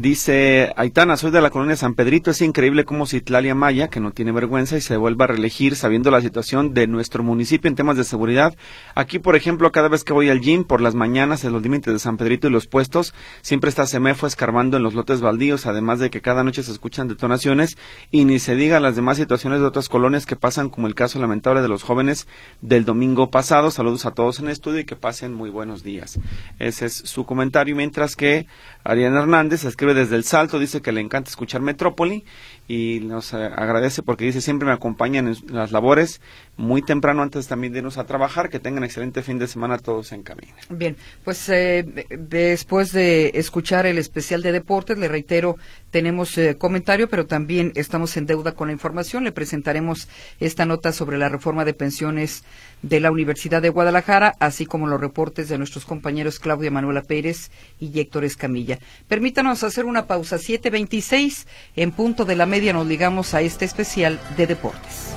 Dice 0.00 0.72
Aitana, 0.76 1.18
soy 1.18 1.30
de 1.30 1.42
la 1.42 1.50
colonia 1.50 1.76
San 1.76 1.92
Pedrito. 1.92 2.30
Es 2.30 2.40
increíble 2.40 2.86
cómo 2.86 3.04
Citlalia 3.04 3.54
Maya, 3.54 3.88
que 3.88 4.00
no 4.00 4.12
tiene 4.12 4.32
vergüenza 4.32 4.78
y 4.78 4.80
se 4.80 4.96
vuelva 4.96 5.26
a 5.26 5.28
reelegir 5.28 5.76
sabiendo 5.76 6.10
la 6.10 6.22
situación 6.22 6.72
de 6.72 6.86
nuestro 6.86 7.22
municipio 7.22 7.68
en 7.68 7.74
temas 7.74 7.98
de 7.98 8.04
seguridad. 8.04 8.56
Aquí, 8.94 9.18
por 9.18 9.36
ejemplo, 9.36 9.70
cada 9.72 9.88
vez 9.88 10.02
que 10.02 10.14
voy 10.14 10.30
al 10.30 10.40
gym 10.40 10.64
por 10.64 10.80
las 10.80 10.94
mañanas 10.94 11.44
en 11.44 11.52
los 11.52 11.60
límites 11.60 11.92
de 11.92 11.98
San 11.98 12.16
Pedrito 12.16 12.46
y 12.46 12.50
los 12.50 12.66
puestos, 12.66 13.12
siempre 13.42 13.68
está 13.68 13.84
Semefo 13.84 14.26
escarbando 14.26 14.78
en 14.78 14.84
los 14.84 14.94
lotes 14.94 15.20
baldíos, 15.20 15.66
además 15.66 15.98
de 15.98 16.08
que 16.08 16.22
cada 16.22 16.44
noche 16.44 16.62
se 16.62 16.72
escuchan 16.72 17.06
detonaciones 17.06 17.76
y 18.10 18.24
ni 18.24 18.38
se 18.38 18.56
diga 18.56 18.80
las 18.80 18.96
demás 18.96 19.18
situaciones 19.18 19.60
de 19.60 19.66
otras 19.66 19.90
colonias 19.90 20.24
que 20.24 20.34
pasan, 20.34 20.70
como 20.70 20.86
el 20.86 20.94
caso 20.94 21.18
lamentable 21.18 21.60
de 21.60 21.68
los 21.68 21.82
jóvenes 21.82 22.26
del 22.62 22.86
domingo 22.86 23.30
pasado. 23.30 23.70
Saludos 23.70 24.06
a 24.06 24.12
todos 24.12 24.40
en 24.40 24.48
estudio 24.48 24.80
y 24.80 24.86
que 24.86 24.96
pasen 24.96 25.34
muy 25.34 25.50
buenos 25.50 25.82
días. 25.82 26.18
Ese 26.58 26.86
es 26.86 26.94
su 26.94 27.26
comentario. 27.26 27.76
Mientras 27.76 28.16
que 28.16 28.46
Ariana 28.82 29.20
Hernández 29.20 29.64
escribe 29.64 29.89
desde 29.94 30.16
El 30.16 30.24
Salto, 30.24 30.58
dice 30.58 30.82
que 30.82 30.92
le 30.92 31.00
encanta 31.00 31.30
escuchar 31.30 31.60
Metrópoli 31.60 32.24
y 32.70 33.00
nos 33.00 33.32
eh, 33.32 33.36
agradece 33.36 34.00
porque 34.04 34.24
dice 34.24 34.40
siempre 34.40 34.64
me 34.64 34.72
acompañan 34.72 35.26
en 35.26 35.36
las 35.48 35.72
labores 35.72 36.20
muy 36.56 36.82
temprano 36.82 37.20
antes 37.20 37.48
también 37.48 37.72
de 37.72 37.80
irnos 37.80 37.98
a 37.98 38.04
trabajar. 38.04 38.48
Que 38.48 38.60
tengan 38.60 38.84
excelente 38.84 39.22
fin 39.22 39.40
de 39.40 39.48
semana 39.48 39.76
todos 39.78 40.12
en 40.12 40.22
camino. 40.22 40.52
Bien, 40.68 40.96
pues 41.24 41.48
eh, 41.48 42.06
después 42.10 42.92
de 42.92 43.32
escuchar 43.34 43.86
el 43.86 43.98
especial 43.98 44.42
de 44.42 44.52
deportes, 44.52 44.98
le 44.98 45.08
reitero, 45.08 45.56
tenemos 45.90 46.38
eh, 46.38 46.58
comentario, 46.58 47.08
pero 47.08 47.26
también 47.26 47.72
estamos 47.74 48.16
en 48.16 48.26
deuda 48.26 48.52
con 48.52 48.68
la 48.68 48.72
información. 48.72 49.24
Le 49.24 49.32
presentaremos 49.32 50.06
esta 50.38 50.64
nota 50.64 50.92
sobre 50.92 51.18
la 51.18 51.28
reforma 51.28 51.64
de 51.64 51.74
pensiones 51.74 52.44
de 52.82 53.00
la 53.00 53.10
Universidad 53.10 53.60
de 53.62 53.70
Guadalajara, 53.70 54.36
así 54.38 54.64
como 54.64 54.86
los 54.86 55.00
reportes 55.00 55.48
de 55.48 55.58
nuestros 55.58 55.84
compañeros 55.84 56.38
Claudia 56.38 56.70
Manuela 56.70 57.02
Pérez 57.02 57.50
y 57.80 57.98
Héctor 57.98 58.24
Escamilla. 58.24 58.78
Permítanos 59.08 59.64
hacer 59.64 59.86
una 59.86 60.06
pausa. 60.06 60.36
7.26 60.36 61.46
en 61.74 61.90
punto 61.90 62.24
de 62.24 62.36
la 62.36 62.46
nos 62.72 62.86
ligamos 62.86 63.34
a 63.34 63.40
este 63.40 63.64
especial 63.64 64.20
de 64.36 64.46
deportes. 64.46 65.10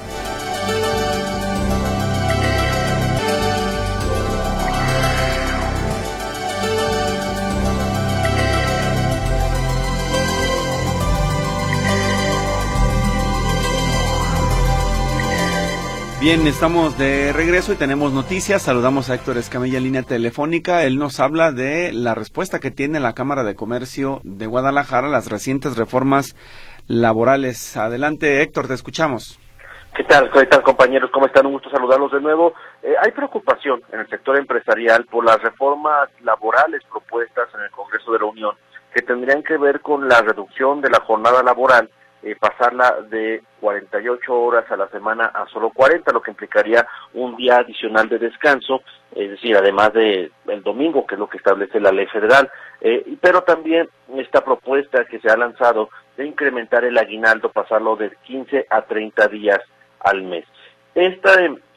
Bien, 16.23 16.47
estamos 16.47 16.97
de 16.97 17.33
regreso 17.33 17.73
y 17.73 17.75
tenemos 17.75 18.13
noticias. 18.13 18.61
Saludamos 18.61 19.09
a 19.09 19.15
Héctor 19.15 19.37
Escamilla 19.37 19.81
línea 19.81 20.03
telefónica. 20.03 20.85
Él 20.85 20.97
nos 20.97 21.19
habla 21.19 21.51
de 21.51 21.91
la 21.91 22.15
respuesta 22.15 22.61
que 22.61 22.71
tiene 22.71 23.01
la 23.01 23.11
Cámara 23.11 23.43
de 23.43 23.55
Comercio 23.55 24.21
de 24.23 24.47
Guadalajara 24.47 25.07
a 25.07 25.11
las 25.11 25.25
recientes 25.27 25.75
reformas 25.75 26.37
laborales. 26.87 27.77
Adelante, 27.77 28.41
Héctor, 28.41 28.67
te 28.67 28.73
escuchamos. 28.73 29.39
¿Qué 29.95 30.03
tal? 30.05 30.31
¿Qué 30.31 30.47
compañeros? 30.63 31.11
¿Cómo 31.11 31.27
están? 31.27 31.45
Un 31.45 31.53
gusto 31.53 31.69
saludarlos 31.69 32.11
de 32.11 32.19
nuevo. 32.19 32.53
Eh, 32.81 32.95
hay 32.99 33.11
preocupación 33.11 33.81
en 33.91 33.99
el 33.99 34.09
sector 34.09 34.37
empresarial 34.37 35.05
por 35.05 35.23
las 35.23 35.39
reformas 35.41 36.09
laborales 36.23 36.81
propuestas 36.89 37.47
en 37.53 37.61
el 37.61 37.69
Congreso 37.69 38.11
de 38.11 38.19
la 38.19 38.25
Unión 38.25 38.55
que 38.93 39.01
tendrían 39.01 39.43
que 39.43 39.57
ver 39.57 39.81
con 39.81 40.07
la 40.07 40.21
reducción 40.21 40.81
de 40.81 40.89
la 40.89 40.99
jornada 41.01 41.43
laboral 41.43 41.89
eh, 42.23 42.35
pasarla 42.39 43.01
de 43.09 43.43
48 43.59 44.33
horas 44.33 44.69
a 44.71 44.77
la 44.77 44.87
semana 44.87 45.25
a 45.25 45.45
solo 45.47 45.71
40, 45.71 46.11
lo 46.13 46.21
que 46.21 46.31
implicaría 46.31 46.87
un 47.13 47.35
día 47.35 47.57
adicional 47.57 48.07
de 48.07 48.17
descanso, 48.17 48.81
es 49.13 49.31
decir, 49.31 49.57
además 49.57 49.93
de 49.93 50.31
el 50.47 50.63
domingo, 50.63 51.05
que 51.05 51.15
es 51.15 51.19
lo 51.19 51.27
que 51.27 51.37
establece 51.37 51.79
la 51.79 51.91
ley 51.91 52.07
federal, 52.07 52.49
eh, 52.81 53.17
pero 53.19 53.43
también 53.43 53.89
esta 54.15 54.41
propuesta 54.41 55.05
que 55.05 55.19
se 55.19 55.29
ha 55.29 55.35
lanzado 55.35 55.89
de 56.15 56.25
incrementar 56.25 56.85
el 56.85 56.97
aguinaldo, 56.97 57.51
pasarlo 57.51 57.95
de 57.95 58.11
15 58.23 58.67
a 58.69 58.83
30 58.83 59.27
días 59.27 59.59
al 59.99 60.23
mes. 60.23 60.45
Esta, 60.95 61.33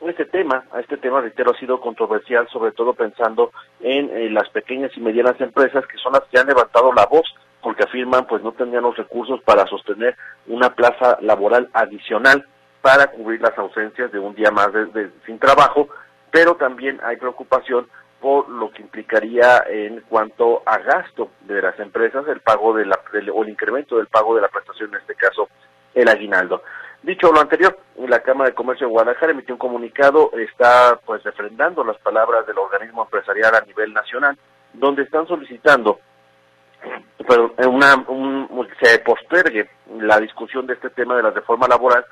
este 0.07 0.26
tema, 0.26 0.65
este 0.79 0.99
tema, 0.99 1.23
reitero, 1.23 1.53
ha 1.53 1.59
sido 1.59 1.81
controversial, 1.81 2.47
sobre 2.53 2.73
todo 2.73 2.93
pensando 2.93 3.50
en 3.81 4.11
eh, 4.11 4.31
las 4.31 4.49
pequeñas 4.50 4.93
y 4.97 5.00
medianas 5.00 5.41
empresas 5.41 5.87
que 5.87 5.97
son 5.99 6.12
las 6.12 6.23
que 6.31 6.38
han 6.38 6.47
levantado 6.47 6.93
la 6.93 7.07
voz 7.07 7.26
porque 7.63 7.85
afirman 7.85 8.27
pues 8.27 8.43
no 8.43 8.53
tendrían 8.53 8.85
los 8.85 8.97
recursos 8.97 9.41
para 9.43 9.67
sostener 9.67 10.17
una 10.47 10.75
plaza 10.75 11.19
laboral 11.21 11.69
adicional 11.73 12.47
para 12.81 13.09
cubrir 13.09 13.41
las 13.41 13.57
ausencias 13.59 14.13
de 14.13 14.19
un 14.19 14.35
día 14.35 14.51
más 14.51 14.73
de, 14.73 15.11
sin 15.27 15.39
trabajo, 15.39 15.89
pero 16.31 16.55
también 16.55 17.01
hay 17.03 17.17
preocupación 17.17 17.89
por 18.21 18.49
lo 18.49 18.71
que 18.71 18.83
implicaría 18.83 19.65
en 19.69 20.01
cuanto 20.09 20.63
a 20.65 20.79
gasto 20.79 21.31
de 21.41 21.61
las 21.61 21.79
empresas 21.81 22.27
el 22.29 22.41
pago 22.41 22.75
de 22.75 22.87
la 22.87 22.99
o 23.35 23.43
el 23.43 23.49
incremento 23.49 23.97
del 23.97 24.07
pago 24.07 24.35
de 24.35 24.43
la 24.43 24.49
prestación 24.49 24.91
en 24.91 25.01
este 25.01 25.15
caso 25.15 25.49
el 25.95 26.09
aguinaldo. 26.09 26.63
Dicho 27.03 27.33
lo 27.33 27.41
anterior, 27.41 27.79
la 28.07 28.21
Cámara 28.21 28.51
de 28.51 28.57
Comercio 28.57 28.87
de 28.87 28.93
Guadalajara 28.93 29.33
emitió 29.33 29.55
un 29.55 29.59
comunicado, 29.59 30.31
está 30.35 30.99
pues 31.05 31.23
refrendando 31.23 31.85
las 31.85 31.99
palabras 31.99 32.47
del 32.47 32.59
organismo 32.59 33.05
empresarial 33.05 33.55
a 33.55 33.61
nivel 33.61 33.93
nacional, 33.93 34.37
donde 34.73 35.03
están 35.03 35.27
solicitando 35.27 36.01
pero 37.26 37.54
una, 37.68 37.97
un, 38.09 38.68
se 38.80 38.99
postergue 39.00 39.68
la 39.99 40.21
discusión 40.21 40.66
de 40.66 40.75
este 40.75 40.90
tema 40.90 41.16
de 41.16 41.23
la 41.23 41.30
reforma 41.30 41.66
laboral 41.66 42.04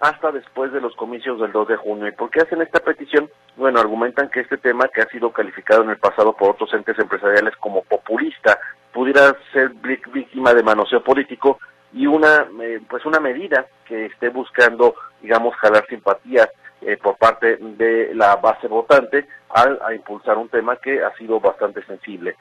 hasta 0.00 0.30
después 0.30 0.72
de 0.72 0.80
los 0.80 0.94
comicios 0.94 1.40
del 1.40 1.52
2 1.52 1.68
de 1.68 1.76
junio. 1.76 2.08
¿Y 2.08 2.12
por 2.12 2.30
qué 2.30 2.40
hacen 2.40 2.62
esta 2.62 2.80
petición? 2.80 3.28
Bueno, 3.56 3.80
argumentan 3.80 4.30
que 4.30 4.40
este 4.40 4.56
tema, 4.58 4.88
que 4.88 5.02
ha 5.02 5.08
sido 5.08 5.32
calificado 5.32 5.82
en 5.82 5.90
el 5.90 5.98
pasado 5.98 6.32
por 6.34 6.50
otros 6.50 6.72
entes 6.72 6.98
empresariales 6.98 7.56
como 7.56 7.82
populista, 7.82 8.58
pudiera 8.92 9.36
ser 9.52 9.70
víctima 9.70 10.54
de 10.54 10.62
manoseo 10.62 11.02
político 11.02 11.58
y 11.92 12.06
una, 12.06 12.46
eh, 12.60 12.80
pues 12.88 13.04
una 13.06 13.18
medida 13.20 13.66
que 13.84 14.06
esté 14.06 14.28
buscando, 14.28 14.94
digamos, 15.20 15.54
jalar 15.56 15.86
simpatía 15.88 16.48
eh, 16.80 16.96
por 16.96 17.16
parte 17.16 17.56
de 17.56 18.14
la 18.14 18.36
base 18.36 18.68
votante 18.68 19.26
al 19.50 19.80
a 19.84 19.94
impulsar 19.94 20.36
un 20.36 20.48
tema 20.48 20.76
que 20.76 21.02
ha 21.02 21.12
sido 21.16 21.40
bastante 21.40 21.82
sensible. 21.84 22.36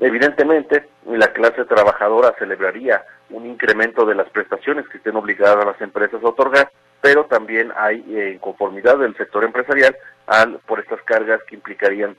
Evidentemente, 0.00 0.88
la 1.08 1.32
clase 1.32 1.64
trabajadora 1.64 2.34
celebraría 2.38 3.04
un 3.30 3.46
incremento 3.46 4.04
de 4.04 4.14
las 4.14 4.28
prestaciones 4.30 4.88
que 4.88 4.98
estén 4.98 5.16
obligadas 5.16 5.64
a 5.64 5.70
las 5.70 5.80
empresas 5.80 6.22
a 6.22 6.28
otorgar, 6.28 6.70
pero 7.00 7.24
también 7.24 7.72
hay 7.76 8.04
eh, 8.14 8.32
inconformidad 8.34 8.98
del 8.98 9.16
sector 9.16 9.44
empresarial 9.44 9.96
al, 10.26 10.58
por 10.66 10.80
estas 10.80 11.00
cargas 11.02 11.40
que 11.44 11.54
implicarían 11.54 12.16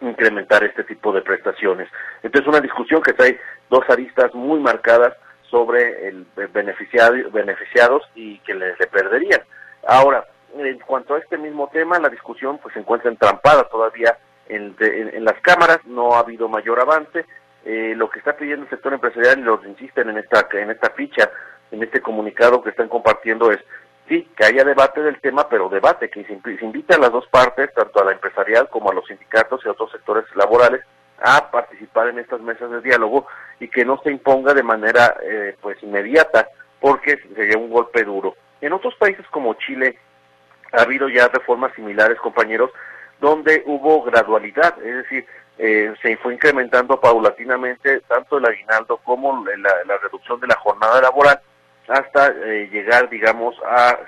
incrementar 0.00 0.64
este 0.64 0.84
tipo 0.84 1.12
de 1.12 1.22
prestaciones. 1.22 1.88
Entonces, 2.22 2.48
una 2.48 2.60
discusión 2.60 3.02
que 3.02 3.12
trae 3.12 3.38
dos 3.68 3.88
aristas 3.88 4.34
muy 4.34 4.60
marcadas 4.60 5.14
sobre 5.50 6.08
el 6.08 6.26
beneficiado, 6.52 7.14
beneficiados 7.30 8.02
y 8.14 8.38
que 8.40 8.54
les 8.54 8.78
le 8.78 8.86
perderían. 8.86 9.40
Ahora, 9.86 10.24
en 10.56 10.78
cuanto 10.80 11.14
a 11.14 11.18
este 11.18 11.38
mismo 11.38 11.68
tema, 11.72 11.98
la 11.98 12.08
discusión 12.08 12.58
pues 12.58 12.74
se 12.74 12.80
encuentra 12.80 13.10
entrampada 13.10 13.64
todavía 13.64 14.18
en, 14.48 14.74
las 15.24 15.40
cámaras, 15.40 15.80
no 15.84 16.14
ha 16.14 16.20
habido 16.20 16.48
mayor 16.48 16.80
avance. 16.80 17.24
Eh, 17.70 17.94
lo 17.94 18.08
que 18.08 18.20
está 18.20 18.34
pidiendo 18.34 18.64
el 18.64 18.70
sector 18.70 18.94
empresarial, 18.94 19.40
y 19.40 19.42
lo 19.42 19.60
insisten 19.62 20.08
en 20.08 20.16
esta, 20.16 20.48
en 20.54 20.70
esta 20.70 20.88
ficha, 20.88 21.30
en 21.70 21.82
este 21.82 22.00
comunicado 22.00 22.62
que 22.62 22.70
están 22.70 22.88
compartiendo, 22.88 23.50
es 23.50 23.58
sí, 24.08 24.26
que 24.34 24.46
haya 24.46 24.64
debate 24.64 25.02
del 25.02 25.20
tema, 25.20 25.50
pero 25.50 25.68
debate, 25.68 26.08
que 26.08 26.24
se, 26.24 26.64
invite 26.64 26.94
a 26.94 26.98
las 26.98 27.12
dos 27.12 27.26
partes, 27.26 27.70
tanto 27.74 28.00
a 28.00 28.06
la 28.06 28.12
empresarial 28.12 28.70
como 28.70 28.90
a 28.90 28.94
los 28.94 29.06
sindicatos 29.06 29.60
y 29.62 29.68
a 29.68 29.72
otros 29.72 29.92
sectores 29.92 30.24
laborales, 30.34 30.82
a 31.22 31.50
participar 31.50 32.08
en 32.08 32.20
estas 32.20 32.40
mesas 32.40 32.70
de 32.70 32.80
diálogo 32.80 33.26
y 33.60 33.68
que 33.68 33.84
no 33.84 34.00
se 34.02 34.12
imponga 34.12 34.54
de 34.54 34.62
manera 34.62 35.18
eh, 35.22 35.54
pues 35.60 35.76
inmediata, 35.82 36.48
porque 36.80 37.18
sería 37.36 37.58
un 37.58 37.68
golpe 37.68 38.02
duro. 38.02 38.34
En 38.62 38.72
otros 38.72 38.94
países 38.94 39.26
como 39.26 39.52
Chile 39.52 39.98
ha 40.72 40.80
habido 40.84 41.10
ya 41.10 41.28
reformas 41.28 41.74
similares, 41.74 42.18
compañeros, 42.18 42.70
donde 43.20 43.62
hubo 43.66 44.02
gradualidad, 44.02 44.78
es 44.82 44.96
decir, 44.96 45.26
eh, 45.58 45.92
se 46.00 46.16
fue 46.18 46.34
incrementando 46.34 47.00
paulatinamente 47.00 48.00
tanto 48.02 48.38
el 48.38 48.46
aguinaldo 48.46 48.98
como 48.98 49.44
la, 49.44 49.96
reducción 49.98 50.38
de 50.38 50.46
la 50.46 50.54
jornada 50.56 51.00
laboral 51.00 51.40
hasta 51.88 52.28
eh, 52.28 52.68
llegar, 52.70 53.08
digamos, 53.08 53.56
a, 53.66 53.98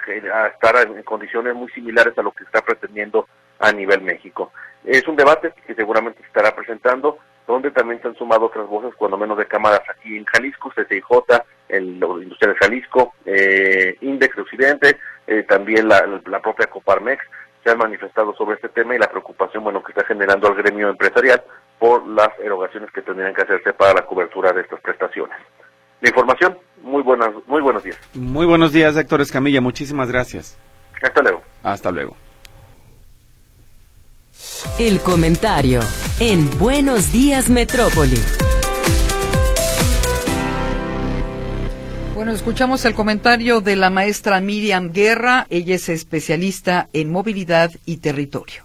estar 0.53 0.77
en 0.87 1.03
condiciones 1.03 1.55
muy 1.55 1.69
similares 1.71 2.17
a 2.17 2.23
lo 2.23 2.31
que 2.31 2.45
está 2.45 2.61
pretendiendo 2.61 3.27
a 3.59 3.73
nivel 3.73 4.03
México. 4.03 4.53
Es 4.85 5.07
un 5.09 5.17
debate 5.17 5.53
que 5.67 5.75
seguramente 5.75 6.21
se 6.21 6.27
estará 6.27 6.55
presentando, 6.55 7.19
donde 7.49 7.71
también 7.73 8.01
se 8.01 8.09
han 8.09 8.17
sumado 8.17 8.47
otras 8.47 8.69
voces, 8.69 8.95
cuando 8.95 9.19
menos 9.19 9.37
de 9.37 9.47
cámaras 9.47 9.83
aquí 9.89 10.17
en 10.17 10.25
Jalisco, 10.27 10.71
CCIJ, 10.71 11.43
el, 11.69 11.99
los 11.99 12.23
industriales 12.23 12.59
Jalisco, 12.61 13.15
eh, 13.25 13.97
Index 14.03 14.37
de 14.37 14.43
Occidente, 14.43 14.97
eh, 15.27 15.43
también 15.45 15.89
la 15.89 16.41
propia 16.41 16.67
Coparmex, 16.67 17.25
se 17.63 17.71
han 17.71 17.79
manifestado 17.79 18.35
sobre 18.35 18.57
este 18.57 18.69
tema 18.69 18.95
y 18.95 18.99
la 18.99 19.09
preocupación 19.09 19.65
bueno 19.65 19.83
que 19.83 19.93
está 19.93 20.05
generando 20.05 20.49
al 20.49 20.55
gremio 20.55 20.89
empresarial 20.89 21.43
por 21.79 22.07
las 22.07 22.29
erogaciones 22.39 22.91
que 22.93 23.03
tendrían 23.03 23.35
que 23.35 23.43
hacerse 23.43 23.73
para 23.73 23.95
la 23.95 24.07
cobertura 24.07 24.53
de 24.53 24.63
estas 24.63 24.81
prestaciones. 24.81 25.37
La 26.01 26.09
información, 26.09 26.59
muy 26.83 27.03
buenas, 27.03 27.31
muy 27.47 27.61
buenos 27.61 27.83
días. 27.83 27.99
Muy 28.15 28.47
buenos 28.47 28.73
días, 28.73 28.97
Héctor 28.97 29.21
Escamilla, 29.21 29.61
muchísimas 29.61 30.11
gracias. 30.11 30.59
Hasta 31.03 31.23
luego. 31.23 31.43
Hasta 31.63 31.91
luego. 31.91 32.17
El 34.79 35.01
comentario 35.01 35.81
en 36.21 36.51
Buenos 36.59 37.13
Días 37.13 37.51
Metrópoli. 37.51 38.40
Bueno, 42.21 42.35
escuchamos 42.35 42.85
el 42.85 42.93
comentario 42.93 43.63
de 43.63 43.77
la 43.77 43.89
maestra 43.89 44.43
Miriam 44.43 44.93
Guerra. 44.93 45.47
Ella 45.49 45.77
es 45.77 45.89
especialista 45.89 46.91
en 46.93 47.11
movilidad 47.11 47.71
y 47.87 47.97
territorio. 47.97 48.65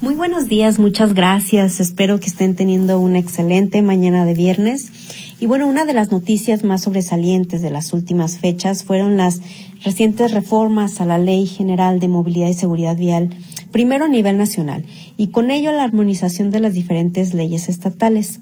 Muy 0.00 0.16
buenos 0.16 0.48
días, 0.48 0.80
muchas 0.80 1.14
gracias. 1.14 1.78
Espero 1.78 2.18
que 2.18 2.26
estén 2.26 2.56
teniendo 2.56 2.98
una 2.98 3.20
excelente 3.20 3.80
mañana 3.80 4.24
de 4.24 4.34
viernes. 4.34 4.90
Y 5.38 5.46
bueno, 5.46 5.68
una 5.68 5.84
de 5.84 5.94
las 5.94 6.10
noticias 6.10 6.64
más 6.64 6.82
sobresalientes 6.82 7.62
de 7.62 7.70
las 7.70 7.92
últimas 7.92 8.38
fechas 8.38 8.82
fueron 8.82 9.16
las 9.16 9.40
recientes 9.84 10.32
reformas 10.32 11.00
a 11.00 11.06
la 11.06 11.18
Ley 11.18 11.46
General 11.46 12.00
de 12.00 12.08
Movilidad 12.08 12.48
y 12.48 12.54
Seguridad 12.54 12.96
Vial, 12.96 13.30
primero 13.70 14.06
a 14.06 14.08
nivel 14.08 14.36
nacional, 14.36 14.84
y 15.16 15.28
con 15.28 15.52
ello 15.52 15.70
la 15.70 15.84
armonización 15.84 16.50
de 16.50 16.58
las 16.58 16.74
diferentes 16.74 17.34
leyes 17.34 17.68
estatales. 17.68 18.40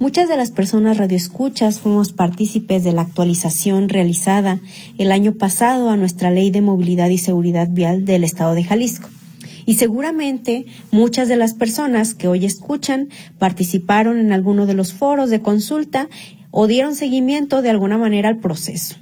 Muchas 0.00 0.28
de 0.28 0.36
las 0.36 0.52
personas 0.52 0.96
radioescuchas 0.96 1.80
fuimos 1.80 2.12
partícipes 2.12 2.84
de 2.84 2.92
la 2.92 3.02
actualización 3.02 3.88
realizada 3.88 4.60
el 4.96 5.10
año 5.10 5.32
pasado 5.32 5.90
a 5.90 5.96
nuestra 5.96 6.30
Ley 6.30 6.52
de 6.52 6.60
Movilidad 6.60 7.08
y 7.08 7.18
Seguridad 7.18 7.66
Vial 7.68 8.04
del 8.04 8.22
Estado 8.22 8.54
de 8.54 8.62
Jalisco. 8.62 9.08
Y 9.66 9.74
seguramente 9.74 10.66
muchas 10.92 11.26
de 11.26 11.34
las 11.34 11.54
personas 11.54 12.14
que 12.14 12.28
hoy 12.28 12.46
escuchan 12.46 13.08
participaron 13.40 14.20
en 14.20 14.32
alguno 14.32 14.66
de 14.66 14.74
los 14.74 14.92
foros 14.92 15.30
de 15.30 15.42
consulta 15.42 16.08
o 16.52 16.68
dieron 16.68 16.94
seguimiento 16.94 17.60
de 17.60 17.70
alguna 17.70 17.98
manera 17.98 18.28
al 18.28 18.38
proceso. 18.38 18.94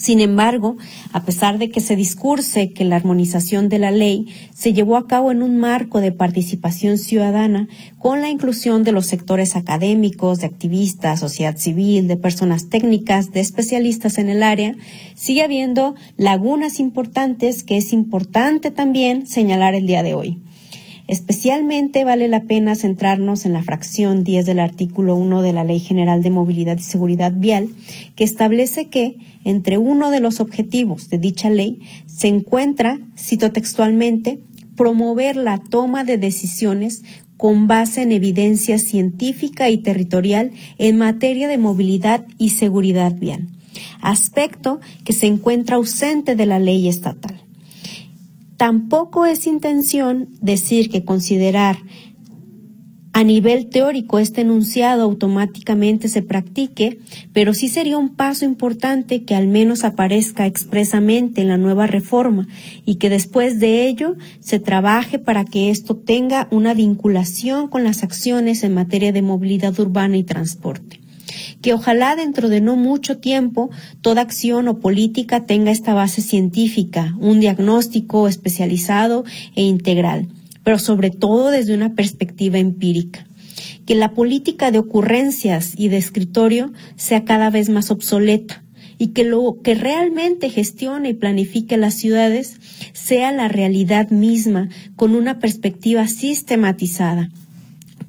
Sin 0.00 0.20
embargo, 0.20 0.78
a 1.12 1.24
pesar 1.24 1.58
de 1.58 1.68
que 1.68 1.82
se 1.82 1.94
discurse 1.94 2.72
que 2.72 2.86
la 2.86 2.96
armonización 2.96 3.68
de 3.68 3.78
la 3.78 3.90
ley 3.90 4.28
se 4.54 4.72
llevó 4.72 4.96
a 4.96 5.06
cabo 5.06 5.30
en 5.30 5.42
un 5.42 5.58
marco 5.58 6.00
de 6.00 6.10
participación 6.10 6.96
ciudadana 6.96 7.68
con 7.98 8.22
la 8.22 8.30
inclusión 8.30 8.82
de 8.82 8.92
los 8.92 9.04
sectores 9.04 9.56
académicos, 9.56 10.38
de 10.38 10.46
activistas, 10.46 11.20
sociedad 11.20 11.58
civil, 11.58 12.08
de 12.08 12.16
personas 12.16 12.70
técnicas, 12.70 13.30
de 13.32 13.40
especialistas 13.40 14.16
en 14.16 14.30
el 14.30 14.42
área, 14.42 14.74
sigue 15.16 15.42
habiendo 15.42 15.94
lagunas 16.16 16.80
importantes 16.80 17.62
que 17.62 17.76
es 17.76 17.92
importante 17.92 18.70
también 18.70 19.26
señalar 19.26 19.74
el 19.74 19.86
día 19.86 20.02
de 20.02 20.14
hoy. 20.14 20.38
Especialmente 21.10 22.04
vale 22.04 22.28
la 22.28 22.44
pena 22.44 22.76
centrarnos 22.76 23.44
en 23.44 23.52
la 23.52 23.64
fracción 23.64 24.22
10 24.22 24.46
del 24.46 24.60
artículo 24.60 25.16
1 25.16 25.42
de 25.42 25.52
la 25.52 25.64
Ley 25.64 25.80
General 25.80 26.22
de 26.22 26.30
Movilidad 26.30 26.78
y 26.78 26.82
Seguridad 26.82 27.32
Vial, 27.34 27.68
que 28.14 28.22
establece 28.22 28.90
que 28.90 29.16
entre 29.42 29.76
uno 29.76 30.12
de 30.12 30.20
los 30.20 30.38
objetivos 30.38 31.10
de 31.10 31.18
dicha 31.18 31.50
ley 31.50 31.80
se 32.06 32.28
encuentra, 32.28 33.00
cito 33.18 33.50
textualmente, 33.50 34.38
promover 34.76 35.34
la 35.34 35.58
toma 35.58 36.04
de 36.04 36.16
decisiones 36.16 37.02
con 37.36 37.66
base 37.66 38.02
en 38.02 38.12
evidencia 38.12 38.78
científica 38.78 39.68
y 39.68 39.78
territorial 39.78 40.52
en 40.78 40.96
materia 40.96 41.48
de 41.48 41.58
movilidad 41.58 42.24
y 42.38 42.50
seguridad 42.50 43.16
vial, 43.16 43.48
aspecto 44.00 44.78
que 45.04 45.12
se 45.12 45.26
encuentra 45.26 45.74
ausente 45.74 46.36
de 46.36 46.46
la 46.46 46.60
ley 46.60 46.86
estatal. 46.86 47.39
Tampoco 48.60 49.24
es 49.24 49.46
intención 49.46 50.28
decir 50.42 50.90
que 50.90 51.02
considerar 51.02 51.78
a 53.14 53.24
nivel 53.24 53.70
teórico 53.70 54.18
este 54.18 54.42
enunciado 54.42 55.04
automáticamente 55.04 56.10
se 56.10 56.20
practique, 56.20 56.98
pero 57.32 57.54
sí 57.54 57.68
sería 57.68 57.96
un 57.96 58.16
paso 58.16 58.44
importante 58.44 59.24
que 59.24 59.34
al 59.34 59.46
menos 59.46 59.82
aparezca 59.82 60.44
expresamente 60.44 61.40
en 61.40 61.48
la 61.48 61.56
nueva 61.56 61.86
reforma 61.86 62.48
y 62.84 62.96
que 62.96 63.08
después 63.08 63.60
de 63.60 63.86
ello 63.86 64.16
se 64.40 64.60
trabaje 64.60 65.18
para 65.18 65.46
que 65.46 65.70
esto 65.70 65.96
tenga 65.96 66.46
una 66.50 66.74
vinculación 66.74 67.66
con 67.66 67.82
las 67.82 68.02
acciones 68.02 68.62
en 68.62 68.74
materia 68.74 69.10
de 69.10 69.22
movilidad 69.22 69.80
urbana 69.80 70.18
y 70.18 70.24
transporte 70.24 71.00
que 71.62 71.74
ojalá 71.74 72.16
dentro 72.16 72.48
de 72.48 72.60
no 72.60 72.76
mucho 72.76 73.18
tiempo 73.18 73.70
toda 74.00 74.22
acción 74.22 74.68
o 74.68 74.78
política 74.78 75.46
tenga 75.46 75.70
esta 75.70 75.94
base 75.94 76.22
científica, 76.22 77.14
un 77.18 77.40
diagnóstico 77.40 78.28
especializado 78.28 79.24
e 79.54 79.62
integral, 79.62 80.28
pero 80.64 80.78
sobre 80.78 81.10
todo 81.10 81.50
desde 81.50 81.74
una 81.74 81.94
perspectiva 81.94 82.58
empírica. 82.58 83.26
Que 83.86 83.94
la 83.94 84.12
política 84.12 84.70
de 84.70 84.78
ocurrencias 84.78 85.72
y 85.76 85.88
de 85.88 85.98
escritorio 85.98 86.72
sea 86.96 87.24
cada 87.24 87.50
vez 87.50 87.68
más 87.68 87.90
obsoleta 87.90 88.62
y 88.98 89.08
que 89.08 89.24
lo 89.24 89.58
que 89.62 89.74
realmente 89.74 90.50
gestione 90.50 91.10
y 91.10 91.14
planifique 91.14 91.76
las 91.76 91.94
ciudades 91.94 92.58
sea 92.92 93.32
la 93.32 93.48
realidad 93.48 94.10
misma 94.10 94.68
con 94.94 95.14
una 95.14 95.38
perspectiva 95.38 96.06
sistematizada 96.06 97.30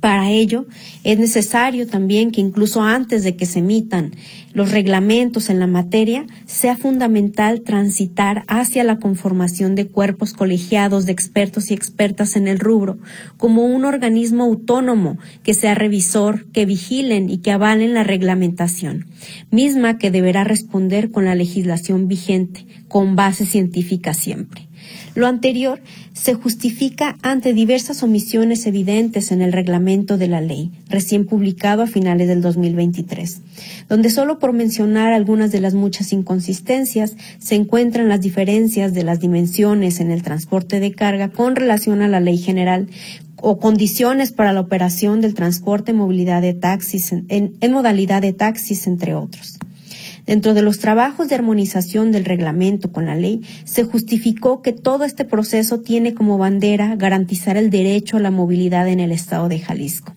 para 0.01 0.31
ello, 0.31 0.65
es 1.03 1.19
necesario 1.19 1.85
también 1.85 2.31
que 2.31 2.41
incluso 2.41 2.81
antes 2.81 3.23
de 3.23 3.35
que 3.35 3.45
se 3.45 3.59
emitan 3.59 4.11
los 4.51 4.71
reglamentos 4.71 5.51
en 5.51 5.59
la 5.59 5.67
materia, 5.67 6.25
sea 6.47 6.75
fundamental 6.75 7.61
transitar 7.61 8.43
hacia 8.47 8.83
la 8.83 8.97
conformación 8.97 9.75
de 9.75 9.87
cuerpos 9.87 10.33
colegiados 10.33 11.05
de 11.05 11.11
expertos 11.11 11.69
y 11.69 11.75
expertas 11.75 12.35
en 12.35 12.47
el 12.47 12.57
rubro, 12.57 12.97
como 13.37 13.63
un 13.63 13.85
organismo 13.85 14.43
autónomo 14.43 15.19
que 15.43 15.53
sea 15.53 15.75
revisor, 15.75 16.47
que 16.51 16.65
vigilen 16.65 17.29
y 17.29 17.37
que 17.37 17.51
avalen 17.51 17.93
la 17.93 18.03
reglamentación, 18.03 19.05
misma 19.51 19.99
que 19.99 20.09
deberá 20.09 20.43
responder 20.43 21.11
con 21.11 21.25
la 21.25 21.35
legislación 21.35 22.07
vigente, 22.07 22.65
con 22.87 23.15
base 23.15 23.45
científica 23.45 24.15
siempre. 24.15 24.70
Lo 25.15 25.27
anterior 25.27 25.81
se 26.13 26.33
justifica 26.33 27.17
ante 27.21 27.53
diversas 27.53 28.03
omisiones 28.03 28.65
evidentes 28.65 29.31
en 29.31 29.41
el 29.41 29.53
reglamento 29.53 30.17
de 30.17 30.27
la 30.27 30.41
ley, 30.41 30.71
recién 30.89 31.25
publicado 31.25 31.83
a 31.83 31.87
finales 31.87 32.27
del 32.27 32.41
2023, 32.41 33.41
donde 33.89 34.09
solo 34.09 34.39
por 34.39 34.53
mencionar 34.53 35.13
algunas 35.13 35.51
de 35.51 35.61
las 35.61 35.73
muchas 35.73 36.13
inconsistencias 36.13 37.15
se 37.39 37.55
encuentran 37.55 38.09
las 38.09 38.21
diferencias 38.21 38.93
de 38.93 39.03
las 39.03 39.19
dimensiones 39.19 39.99
en 39.99 40.11
el 40.11 40.23
transporte 40.23 40.79
de 40.79 40.91
carga 40.91 41.29
con 41.29 41.55
relación 41.55 42.01
a 42.01 42.07
la 42.07 42.19
ley 42.19 42.37
general 42.37 42.87
o 43.37 43.57
condiciones 43.57 44.31
para 44.31 44.53
la 44.53 44.61
operación 44.61 45.21
del 45.21 45.33
transporte 45.33 45.93
movilidad 45.93 46.41
de 46.41 46.53
taxis 46.53 47.11
en, 47.11 47.25
en 47.29 47.71
modalidad 47.71 48.21
de 48.21 48.33
taxis, 48.33 48.87
entre 48.87 49.15
otros. 49.15 49.57
Dentro 50.25 50.53
de 50.53 50.61
los 50.61 50.79
trabajos 50.79 51.29
de 51.29 51.35
armonización 51.35 52.11
del 52.11 52.25
reglamento 52.25 52.91
con 52.91 53.05
la 53.05 53.15
ley, 53.15 53.41
se 53.65 53.83
justificó 53.83 54.61
que 54.61 54.73
todo 54.73 55.03
este 55.03 55.25
proceso 55.25 55.79
tiene 55.79 56.13
como 56.13 56.37
bandera 56.37 56.95
garantizar 56.95 57.57
el 57.57 57.69
derecho 57.69 58.17
a 58.17 58.21
la 58.21 58.31
movilidad 58.31 58.87
en 58.87 58.99
el 58.99 59.11
estado 59.11 59.49
de 59.49 59.59
Jalisco. 59.59 60.13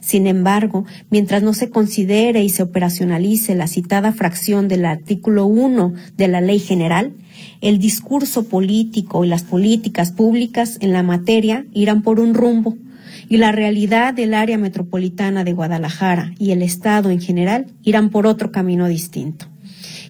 Sin 0.00 0.26
embargo, 0.26 0.84
mientras 1.10 1.42
no 1.42 1.54
se 1.54 1.70
considere 1.70 2.42
y 2.44 2.48
se 2.48 2.62
operacionalice 2.62 3.54
la 3.54 3.66
citada 3.66 4.12
fracción 4.12 4.68
del 4.68 4.84
artículo 4.84 5.46
1 5.46 5.94
de 6.16 6.28
la 6.28 6.40
Ley 6.40 6.58
General, 6.58 7.12
el 7.60 7.78
discurso 7.78 8.44
político 8.44 9.24
y 9.24 9.28
las 9.28 9.42
políticas 9.42 10.12
públicas 10.12 10.78
en 10.80 10.92
la 10.92 11.02
materia 11.02 11.64
irán 11.72 12.02
por 12.02 12.20
un 12.20 12.34
rumbo 12.34 12.76
y 13.34 13.36
la 13.36 13.50
realidad 13.50 14.14
del 14.14 14.32
área 14.32 14.58
metropolitana 14.58 15.42
de 15.42 15.54
Guadalajara 15.54 16.32
y 16.38 16.52
el 16.52 16.62
Estado 16.62 17.10
en 17.10 17.20
general 17.20 17.66
irán 17.82 18.10
por 18.10 18.28
otro 18.28 18.52
camino 18.52 18.86
distinto. 18.86 19.46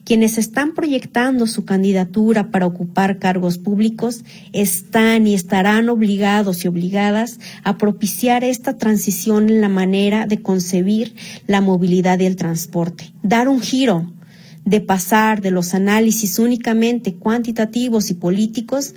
Quienes 0.04 0.36
están 0.36 0.74
proyectando 0.74 1.46
su 1.46 1.64
candidatura 1.64 2.50
para 2.50 2.66
ocupar 2.66 3.18
cargos 3.18 3.56
públicos 3.56 4.24
están 4.52 5.26
y 5.26 5.32
estarán 5.32 5.88
obligados 5.88 6.66
y 6.66 6.68
obligadas 6.68 7.40
a 7.62 7.78
propiciar 7.78 8.44
esta 8.44 8.76
transición 8.76 9.48
en 9.48 9.62
la 9.62 9.70
manera 9.70 10.26
de 10.26 10.42
concebir 10.42 11.14
la 11.46 11.62
movilidad 11.62 12.20
y 12.20 12.26
el 12.26 12.36
transporte, 12.36 13.14
dar 13.22 13.48
un 13.48 13.62
giro 13.62 14.12
de 14.66 14.82
pasar 14.82 15.40
de 15.40 15.50
los 15.50 15.72
análisis 15.72 16.38
únicamente 16.38 17.14
cuantitativos 17.14 18.10
y 18.10 18.14
políticos 18.14 18.94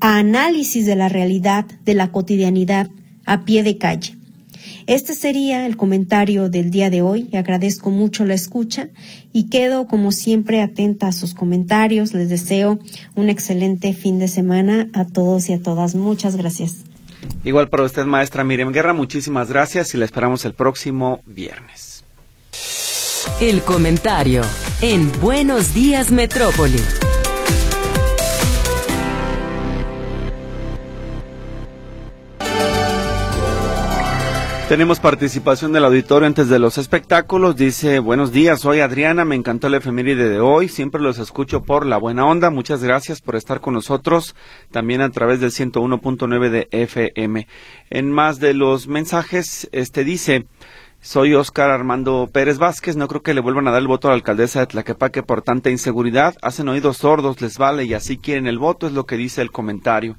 a 0.00 0.18
análisis 0.18 0.84
de 0.84 0.96
la 0.96 1.08
realidad, 1.08 1.64
de 1.84 1.94
la 1.94 2.10
cotidianidad, 2.10 2.90
a 3.26 3.44
pie 3.44 3.62
de 3.62 3.78
calle. 3.78 4.16
Este 4.86 5.14
sería 5.14 5.66
el 5.66 5.76
comentario 5.76 6.50
del 6.50 6.70
día 6.70 6.90
de 6.90 7.00
hoy. 7.00 7.30
Agradezco 7.34 7.90
mucho 7.90 8.24
la 8.24 8.34
escucha 8.34 8.88
y 9.32 9.48
quedo 9.48 9.86
como 9.86 10.12
siempre 10.12 10.60
atenta 10.60 11.08
a 11.08 11.12
sus 11.12 11.34
comentarios. 11.34 12.12
Les 12.12 12.28
deseo 12.28 12.78
un 13.14 13.28
excelente 13.30 13.94
fin 13.94 14.18
de 14.18 14.28
semana 14.28 14.88
a 14.92 15.06
todos 15.06 15.48
y 15.48 15.54
a 15.54 15.62
todas. 15.62 15.94
Muchas 15.94 16.36
gracias. 16.36 16.84
Igual 17.44 17.68
para 17.68 17.84
usted, 17.84 18.04
maestra 18.04 18.44
Miriam 18.44 18.72
Guerra, 18.72 18.92
muchísimas 18.92 19.48
gracias 19.48 19.94
y 19.94 19.98
la 19.98 20.04
esperamos 20.04 20.44
el 20.44 20.52
próximo 20.52 21.20
viernes. 21.26 22.04
El 23.40 23.62
comentario 23.62 24.42
en 24.82 25.10
Buenos 25.20 25.74
Días 25.74 26.10
Metrópoli. 26.10 26.80
Tenemos 34.68 34.98
participación 34.98 35.74
del 35.74 35.84
auditorio 35.84 36.26
antes 36.26 36.48
de 36.48 36.58
los 36.58 36.78
espectáculos. 36.78 37.54
Dice, 37.54 37.98
buenos 37.98 38.32
días, 38.32 38.60
soy 38.62 38.80
Adriana, 38.80 39.26
me 39.26 39.34
encantó 39.34 39.66
el 39.66 39.74
efeméride 39.74 40.30
de 40.30 40.40
hoy, 40.40 40.68
siempre 40.68 41.02
los 41.02 41.18
escucho 41.18 41.62
por 41.62 41.84
la 41.84 41.98
buena 41.98 42.24
onda. 42.24 42.48
Muchas 42.48 42.82
gracias 42.82 43.20
por 43.20 43.36
estar 43.36 43.60
con 43.60 43.74
nosotros, 43.74 44.34
también 44.70 45.02
a 45.02 45.10
través 45.10 45.40
del 45.40 45.50
101.9 45.50 46.48
de 46.48 46.68
FM. 46.70 47.46
En 47.90 48.10
más 48.10 48.40
de 48.40 48.54
los 48.54 48.88
mensajes, 48.88 49.68
este 49.70 50.02
dice, 50.02 50.46
soy 51.04 51.34
Óscar 51.34 51.70
Armando 51.70 52.30
Pérez 52.32 52.56
Vázquez. 52.56 52.96
No 52.96 53.08
creo 53.08 53.22
que 53.22 53.34
le 53.34 53.42
vuelvan 53.42 53.68
a 53.68 53.70
dar 53.70 53.82
el 53.82 53.86
voto 53.86 54.08
a 54.08 54.12
la 54.12 54.14
alcaldesa 54.14 54.60
de 54.60 54.68
Tlaquepaque 54.68 55.22
por 55.22 55.42
tanta 55.42 55.68
inseguridad. 55.68 56.34
Hacen 56.40 56.66
oídos 56.70 56.96
sordos, 56.96 57.42
les 57.42 57.58
vale 57.58 57.84
y 57.84 57.92
así 57.92 58.16
quieren 58.16 58.46
el 58.46 58.58
voto, 58.58 58.86
es 58.86 58.94
lo 58.94 59.04
que 59.04 59.18
dice 59.18 59.42
el 59.42 59.50
comentario. 59.50 60.16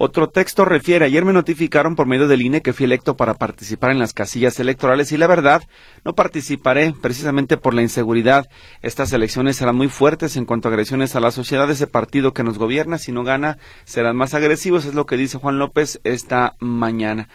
Otro 0.00 0.28
texto 0.28 0.64
refiere, 0.64 1.06
ayer 1.06 1.24
me 1.24 1.32
notificaron 1.32 1.96
por 1.96 2.06
medio 2.06 2.28
del 2.28 2.42
INE 2.42 2.62
que 2.62 2.72
fui 2.72 2.84
electo 2.84 3.16
para 3.16 3.34
participar 3.34 3.90
en 3.90 3.98
las 3.98 4.12
casillas 4.12 4.60
electorales 4.60 5.10
y 5.10 5.16
la 5.16 5.26
verdad, 5.26 5.64
no 6.04 6.14
participaré 6.14 6.94
precisamente 7.02 7.56
por 7.56 7.74
la 7.74 7.82
inseguridad. 7.82 8.48
Estas 8.80 9.12
elecciones 9.12 9.56
serán 9.56 9.74
muy 9.74 9.88
fuertes 9.88 10.36
en 10.36 10.44
cuanto 10.44 10.68
a 10.68 10.70
agresiones 10.70 11.16
a 11.16 11.20
la 11.20 11.32
sociedad. 11.32 11.68
Ese 11.68 11.88
partido 11.88 12.32
que 12.32 12.44
nos 12.44 12.58
gobierna, 12.58 12.98
si 12.98 13.10
no 13.10 13.24
gana, 13.24 13.58
serán 13.86 14.14
más 14.14 14.34
agresivos, 14.34 14.84
es 14.84 14.94
lo 14.94 15.04
que 15.04 15.16
dice 15.16 15.38
Juan 15.38 15.58
López 15.58 16.00
esta 16.04 16.54
mañana. 16.60 17.28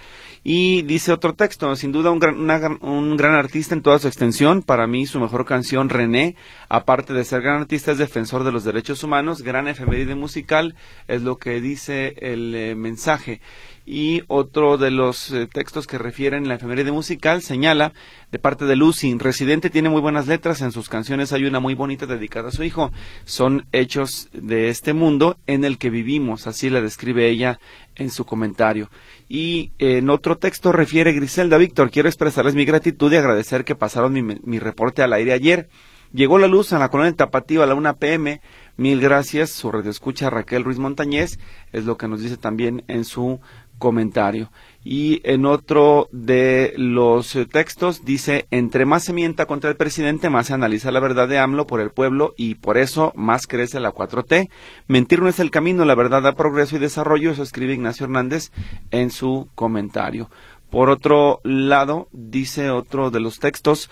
Y 0.45 0.81
dice 0.81 1.13
otro 1.13 1.35
texto, 1.35 1.73
sin 1.77 1.93
duda 1.93 2.11
un 2.11 2.19
gran, 2.19 2.77
un 2.81 3.15
gran 3.15 3.33
artista 3.33 3.75
en 3.75 3.81
toda 3.81 3.99
su 3.99 4.07
extensión. 4.07 4.61
Para 4.61 4.87
mí 4.87 5.05
su 5.05 5.19
mejor 5.21 5.45
canción, 5.45 5.87
René, 5.87 6.35
aparte 6.67 7.13
de 7.13 7.23
ser 7.23 7.41
gran 7.41 7.61
artista, 7.61 7.93
es 7.93 7.97
defensor 7.97 8.43
de 8.43 8.51
los 8.51 8.65
derechos 8.65 9.03
humanos, 9.03 9.41
gran 9.41 9.69
efeméride 9.69 10.15
musical, 10.15 10.75
es 11.07 11.21
lo 11.21 11.37
que 11.37 11.61
dice 11.61 12.15
el 12.17 12.53
eh, 12.55 12.75
mensaje 12.75 13.39
y 13.85 14.23
otro 14.27 14.77
de 14.77 14.91
los 14.91 15.31
eh, 15.31 15.47
textos 15.51 15.87
que 15.87 15.97
refieren 15.97 16.47
la 16.47 16.55
efeméride 16.55 16.91
musical 16.91 17.41
señala 17.41 17.93
de 18.31 18.39
parte 18.39 18.65
de 18.65 18.75
Lucy, 18.75 19.15
Residente 19.17 19.69
tiene 19.69 19.89
muy 19.89 20.01
buenas 20.01 20.27
letras, 20.27 20.61
en 20.61 20.71
sus 20.71 20.89
canciones 20.89 21.33
hay 21.33 21.45
una 21.45 21.59
muy 21.59 21.75
bonita 21.75 22.05
dedicada 22.05 22.49
a 22.49 22.51
su 22.51 22.63
hijo, 22.63 22.91
son 23.25 23.65
hechos 23.71 24.29
de 24.31 24.69
este 24.69 24.93
mundo 24.93 25.37
en 25.47 25.65
el 25.65 25.77
que 25.77 25.89
vivimos, 25.89 26.47
así 26.47 26.69
la 26.69 26.81
describe 26.81 27.29
ella 27.29 27.59
en 27.95 28.09
su 28.09 28.25
comentario. 28.25 28.89
Y 29.27 29.71
en 29.79 30.09
otro 30.09 30.37
texto 30.37 30.71
refiere 30.71 31.13
Griselda 31.13 31.57
Víctor, 31.57 31.91
quiero 31.91 32.09
expresarles 32.09 32.55
mi 32.55 32.65
gratitud 32.65 33.11
y 33.11 33.17
agradecer 33.17 33.65
que 33.65 33.75
pasaron 33.75 34.13
mi, 34.13 34.21
mi 34.21 34.59
reporte 34.59 35.03
al 35.03 35.13
aire 35.13 35.33
ayer. 35.33 35.69
Llegó 36.13 36.37
la 36.37 36.47
luz 36.47 36.71
en 36.71 36.77
la 36.77 36.89
colonia 36.89 37.15
Tapatío 37.15 37.63
a 37.63 37.65
la 37.65 37.73
1 37.73 37.95
pm. 37.95 38.39
Mil 38.77 39.01
gracias. 39.01 39.49
Su 39.49 39.71
escucha 39.79 40.29
Raquel 40.29 40.63
Ruiz 40.63 40.77
Montañez 40.77 41.39
es 41.71 41.85
lo 41.85 41.97
que 41.97 42.07
nos 42.07 42.21
dice 42.21 42.37
también 42.37 42.83
en 42.87 43.03
su 43.03 43.39
comentario. 43.83 44.49
Y 44.85 45.19
en 45.25 45.45
otro 45.45 46.07
de 46.13 46.73
los 46.77 47.35
eh, 47.35 47.45
textos 47.45 48.05
dice, 48.05 48.47
entre 48.49 48.85
más 48.85 49.03
se 49.03 49.11
mienta 49.11 49.45
contra 49.45 49.69
el 49.69 49.75
presidente, 49.75 50.29
más 50.29 50.47
se 50.47 50.53
analiza 50.53 50.89
la 50.89 51.01
verdad 51.01 51.27
de 51.27 51.37
AMLO 51.37 51.67
por 51.67 51.81
el 51.81 51.89
pueblo 51.89 52.33
y 52.37 52.55
por 52.55 52.77
eso 52.77 53.11
más 53.13 53.45
crece 53.45 53.81
la 53.81 53.91
4T. 53.91 54.49
Mentir 54.87 55.21
no 55.21 55.27
es 55.27 55.41
el 55.41 55.51
camino, 55.51 55.83
la 55.83 55.95
verdad 55.95 56.21
da 56.21 56.31
progreso 56.31 56.77
y 56.77 56.79
desarrollo, 56.79 57.31
eso 57.31 57.43
escribe 57.43 57.73
Ignacio 57.73 58.05
Hernández 58.05 58.51
en 58.91 59.11
su 59.11 59.49
comentario. 59.53 60.29
Por 60.69 60.89
otro 60.89 61.41
lado, 61.43 62.07
dice 62.13 62.69
otro 62.69 63.11
de 63.11 63.19
los 63.19 63.39
textos, 63.39 63.89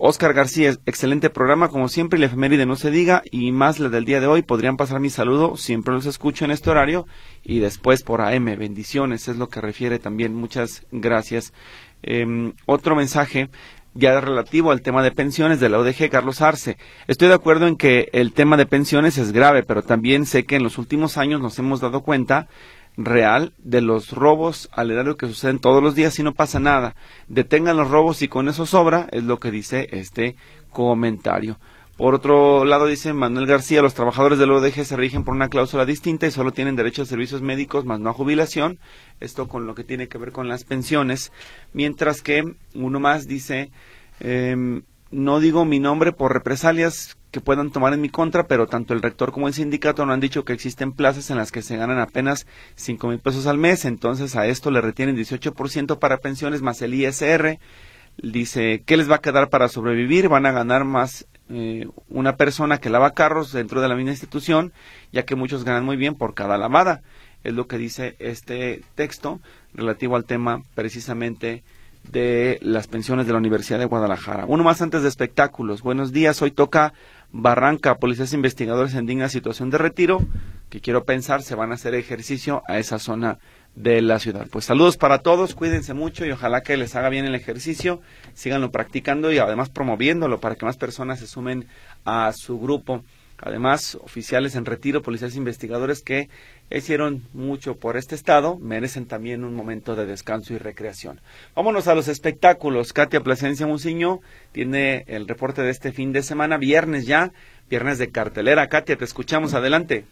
Oscar 0.00 0.30
em, 0.30 0.36
García, 0.36 0.74
excelente 0.84 1.30
programa, 1.30 1.68
como 1.68 1.88
siempre, 1.88 2.18
la 2.18 2.26
efeméride 2.26 2.66
no 2.66 2.74
se 2.74 2.90
diga, 2.90 3.22
y 3.30 3.52
más 3.52 3.78
la 3.78 3.88
del 3.88 4.04
día 4.04 4.20
de 4.20 4.26
hoy, 4.26 4.42
podrían 4.42 4.76
pasar 4.76 4.98
mi 4.98 5.10
saludo, 5.10 5.56
siempre 5.56 5.94
los 5.94 6.06
escucho 6.06 6.44
en 6.44 6.50
este 6.50 6.70
horario, 6.70 7.06
y 7.44 7.60
después 7.60 8.02
por 8.02 8.20
AM, 8.20 8.56
bendiciones, 8.56 9.28
es 9.28 9.36
lo 9.36 9.48
que 9.48 9.60
refiere 9.60 9.98
también, 10.00 10.34
muchas 10.34 10.84
gracias. 10.90 11.52
Em, 12.02 12.52
otro 12.66 12.96
mensaje, 12.96 13.48
ya 13.94 14.20
relativo 14.20 14.72
al 14.72 14.82
tema 14.82 15.02
de 15.02 15.12
pensiones 15.12 15.60
de 15.60 15.68
la 15.68 15.78
ODG, 15.78 16.10
Carlos 16.10 16.40
Arce. 16.42 16.76
Estoy 17.06 17.28
de 17.28 17.34
acuerdo 17.34 17.68
en 17.68 17.76
que 17.76 18.08
el 18.12 18.32
tema 18.32 18.56
de 18.56 18.66
pensiones 18.66 19.18
es 19.18 19.32
grave, 19.32 19.62
pero 19.62 19.82
también 19.82 20.26
sé 20.26 20.44
que 20.44 20.56
en 20.56 20.64
los 20.64 20.78
últimos 20.78 21.16
años 21.16 21.40
nos 21.40 21.58
hemos 21.60 21.80
dado 21.80 22.02
cuenta 22.02 22.48
real 22.96 23.52
de 23.58 23.80
los 23.80 24.12
robos 24.12 24.68
al 24.72 24.90
erario 24.90 25.16
que 25.16 25.26
suceden 25.26 25.58
todos 25.58 25.82
los 25.82 25.94
días 25.94 26.18
y 26.18 26.22
no 26.22 26.32
pasa 26.32 26.60
nada. 26.60 26.94
Detengan 27.28 27.76
los 27.76 27.90
robos 27.90 28.22
y 28.22 28.28
con 28.28 28.48
eso 28.48 28.66
sobra, 28.66 29.08
es 29.10 29.24
lo 29.24 29.38
que 29.38 29.50
dice 29.50 29.88
este 29.92 30.36
comentario. 30.70 31.58
Por 31.96 32.14
otro 32.14 32.64
lado, 32.64 32.86
dice 32.86 33.12
Manuel 33.12 33.46
García, 33.46 33.80
los 33.80 33.94
trabajadores 33.94 34.40
del 34.40 34.50
ODG 34.50 34.84
se 34.84 34.96
rigen 34.96 35.22
por 35.22 35.34
una 35.34 35.48
cláusula 35.48 35.86
distinta 35.86 36.26
y 36.26 36.32
solo 36.32 36.50
tienen 36.50 36.74
derecho 36.74 37.02
a 37.02 37.06
servicios 37.06 37.40
médicos 37.40 37.84
más 37.84 38.00
no 38.00 38.10
a 38.10 38.12
jubilación. 38.12 38.80
Esto 39.20 39.46
con 39.46 39.66
lo 39.66 39.76
que 39.76 39.84
tiene 39.84 40.08
que 40.08 40.18
ver 40.18 40.32
con 40.32 40.48
las 40.48 40.64
pensiones. 40.64 41.30
Mientras 41.72 42.20
que 42.20 42.42
uno 42.74 42.98
más 42.98 43.28
dice, 43.28 43.70
em, 44.18 44.82
no 45.12 45.38
digo 45.38 45.64
mi 45.64 45.78
nombre 45.78 46.10
por 46.10 46.32
represalias 46.32 47.16
que 47.34 47.40
puedan 47.40 47.72
tomar 47.72 47.92
en 47.92 48.00
mi 48.00 48.10
contra, 48.10 48.46
pero 48.46 48.68
tanto 48.68 48.94
el 48.94 49.02
rector 49.02 49.32
como 49.32 49.48
el 49.48 49.54
sindicato 49.54 50.06
no 50.06 50.12
han 50.12 50.20
dicho 50.20 50.44
que 50.44 50.52
existen 50.52 50.92
plazas 50.92 51.30
en 51.30 51.36
las 51.36 51.50
que 51.50 51.62
se 51.62 51.76
ganan 51.76 51.98
apenas 51.98 52.46
cinco 52.76 53.08
mil 53.08 53.18
pesos 53.18 53.48
al 53.48 53.58
mes, 53.58 53.84
entonces 53.86 54.36
a 54.36 54.46
esto 54.46 54.70
le 54.70 54.80
retienen 54.80 55.16
18% 55.16 55.98
para 55.98 56.18
pensiones 56.18 56.62
más 56.62 56.80
el 56.80 56.94
ISR. 56.94 57.58
Dice, 58.22 58.84
¿qué 58.86 58.96
les 58.96 59.10
va 59.10 59.16
a 59.16 59.20
quedar 59.20 59.48
para 59.48 59.66
sobrevivir? 59.66 60.28
Van 60.28 60.46
a 60.46 60.52
ganar 60.52 60.84
más 60.84 61.26
eh, 61.50 61.88
una 62.08 62.36
persona 62.36 62.78
que 62.78 62.88
lava 62.88 63.14
carros 63.14 63.50
dentro 63.50 63.80
de 63.80 63.88
la 63.88 63.96
misma 63.96 64.12
institución, 64.12 64.72
ya 65.10 65.24
que 65.24 65.34
muchos 65.34 65.64
ganan 65.64 65.84
muy 65.84 65.96
bien 65.96 66.14
por 66.14 66.34
cada 66.34 66.56
lavada. 66.56 67.02
Es 67.42 67.52
lo 67.52 67.66
que 67.66 67.78
dice 67.78 68.14
este 68.20 68.82
texto 68.94 69.40
relativo 69.74 70.14
al 70.14 70.24
tema 70.24 70.62
precisamente 70.76 71.64
de 72.10 72.58
las 72.62 72.86
pensiones 72.86 73.26
de 73.26 73.32
la 73.32 73.38
Universidad 73.38 73.78
de 73.78 73.84
Guadalajara. 73.86 74.44
Uno 74.46 74.64
más 74.64 74.82
antes 74.82 75.02
de 75.02 75.08
espectáculos. 75.08 75.82
Buenos 75.82 76.12
días, 76.12 76.40
hoy 76.42 76.50
toca 76.50 76.92
Barranca, 77.32 77.96
policías 77.96 78.32
investigadores 78.32 78.94
en 78.94 79.06
digna 79.06 79.28
situación 79.28 79.70
de 79.70 79.78
retiro, 79.78 80.20
que 80.70 80.80
quiero 80.80 81.04
pensar 81.04 81.42
se 81.42 81.54
van 81.54 81.72
a 81.72 81.74
hacer 81.74 81.94
ejercicio 81.94 82.62
a 82.68 82.78
esa 82.78 82.98
zona 82.98 83.38
de 83.74 84.00
la 84.02 84.18
ciudad. 84.20 84.46
Pues 84.50 84.66
saludos 84.66 84.96
para 84.96 85.18
todos, 85.18 85.54
cuídense 85.54 85.94
mucho 85.94 86.24
y 86.24 86.30
ojalá 86.30 86.62
que 86.62 86.76
les 86.76 86.94
haga 86.94 87.08
bien 87.08 87.24
el 87.24 87.34
ejercicio, 87.34 88.00
síganlo 88.34 88.70
practicando 88.70 89.32
y 89.32 89.38
además 89.38 89.70
promoviéndolo 89.70 90.38
para 90.40 90.54
que 90.54 90.64
más 90.64 90.76
personas 90.76 91.18
se 91.18 91.26
sumen 91.26 91.66
a 92.04 92.32
su 92.32 92.60
grupo. 92.60 93.02
Además, 93.38 93.96
oficiales 93.96 94.54
en 94.54 94.64
retiro, 94.64 95.02
policías 95.02 95.34
investigadores 95.34 96.02
que 96.02 96.28
hicieron 96.70 97.22
mucho 97.32 97.76
por 97.76 97.96
este 97.96 98.14
estado, 98.14 98.56
merecen 98.58 99.06
también 99.06 99.44
un 99.44 99.54
momento 99.54 99.94
de 99.94 100.06
descanso 100.06 100.54
y 100.54 100.58
recreación. 100.58 101.20
Vámonos 101.54 101.88
a 101.88 101.94
los 101.94 102.08
espectáculos. 102.08 102.92
Katia 102.92 103.20
Plasencia 103.20 103.66
Muciño 103.66 104.20
tiene 104.52 105.04
el 105.06 105.28
reporte 105.28 105.62
de 105.62 105.70
este 105.70 105.92
fin 105.92 106.12
de 106.12 106.22
semana, 106.22 106.56
viernes 106.56 107.06
ya, 107.06 107.30
viernes 107.68 107.98
de 107.98 108.10
cartelera. 108.10 108.68
Katia, 108.68 108.96
te 108.96 109.04
escuchamos, 109.04 109.54
adelante. 109.54 110.04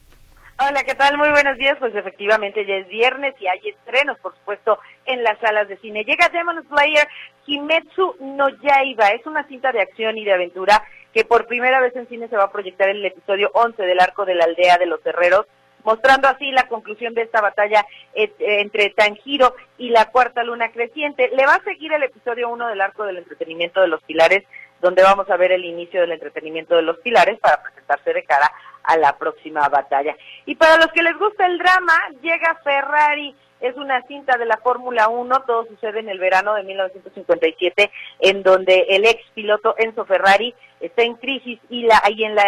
Hola, 0.59 0.85
¿qué 0.85 0.95
tal? 0.95 1.17
Muy 1.19 1.31
buenos 1.31 1.57
días. 1.59 1.77
Pues 1.81 1.95
efectivamente 1.95 2.65
ya 2.67 2.75
es 2.75 2.89
viernes 2.89 3.35
y 3.41 3.47
hay 3.49 3.59
estrenos, 3.65 4.19
por 4.21 4.35
supuesto, 4.37 4.79
en 5.07 5.23
las 5.23 5.39
salas 5.41 5.67
de 5.67 5.77
cine. 5.79 6.05
Llega 6.05 6.29
Demon 6.29 6.63
Slayer 6.69 7.09
Kimetsu 7.45 8.17
no 8.21 8.49
Yaiba. 8.49 9.09
Es 9.09 9.27
una 9.27 9.47
cinta 9.49 9.73
de 9.73 9.81
acción 9.81 10.19
y 10.19 10.25
de 10.25 10.33
aventura 10.33 10.83
que 11.13 11.25
por 11.25 11.47
primera 11.47 11.81
vez 11.81 11.95
en 11.97 12.07
cine 12.09 12.29
se 12.29 12.37
va 12.37 12.45
a 12.45 12.53
proyectar 12.53 12.89
en 12.89 12.97
el 12.97 13.07
episodio 13.07 13.51
11 13.55 13.83
del 13.83 14.01
arco 14.01 14.25
de 14.25 14.35
la 14.35 14.45
aldea 14.45 14.79
de 14.79 14.87
los 14.87 15.05
herreros, 15.05 15.47
mostrando 15.85 16.29
así 16.29 16.51
la 16.51 16.69
conclusión 16.69 17.15
de 17.15 17.23
esta 17.23 17.41
batalla 17.41 17.85
eh, 18.15 18.33
entre 18.39 18.91
Tanjiro 18.91 19.55
y 19.79 19.91
la 19.91 20.07
cuarta 20.11 20.43
luna 20.43 20.71
creciente. 20.71 21.31
Le 21.35 21.47
va 21.47 21.55
a 21.55 21.65
seguir 21.65 21.93
el 21.93 22.03
episodio 22.03 22.49
1 22.51 22.69
del 22.69 22.81
arco 22.81 23.05
del 23.05 23.19
entretenimiento 23.19 23.81
de 23.81 23.89
los 23.89 24.03
pilares, 24.03 24.45
donde 24.81 25.03
vamos 25.03 25.29
a 25.31 25.37
ver 25.37 25.53
el 25.53 25.65
inicio 25.65 26.01
del 26.01 26.13
entretenimiento 26.13 26.75
de 26.77 26.83
los 26.83 26.99
pilares 26.99 27.39
para 27.41 27.63
presentarse 27.63 28.13
de 28.13 28.25
cara 28.25 28.51
a 28.83 28.97
la 28.97 29.17
próxima 29.17 29.69
batalla. 29.69 30.17
Y 30.47 30.57
para 30.57 30.77
los 30.77 30.89
que 30.89 31.03
les 31.03 31.17
gusta 31.19 31.47
el 31.47 31.59
drama, 31.59 31.95
llega 32.21 32.59
Ferrari 32.65 33.35
es 33.63 33.77
una 33.77 34.03
cinta 34.03 34.37
de 34.37 34.45
la 34.45 34.57
Fórmula 34.57 35.09
1, 35.09 35.45
todo 35.47 35.65
sucede 35.67 36.01
en 36.01 36.09
el 36.09 36.19
verano 36.19 36.55
de 36.55 36.65
1957, 36.65 37.91
en 38.19 38.43
donde 38.43 38.87
el 38.91 39.07
ex 39.07 39.23
piloto 39.35 39.77
Enzo 39.79 40.05
Ferrari 40.05 40.53
está 40.81 41.03
en 41.03 41.15
crisis 41.15 41.61
y, 41.71 41.85
la, 41.85 42.03
y 42.11 42.25
en 42.25 42.35
la 42.35 42.43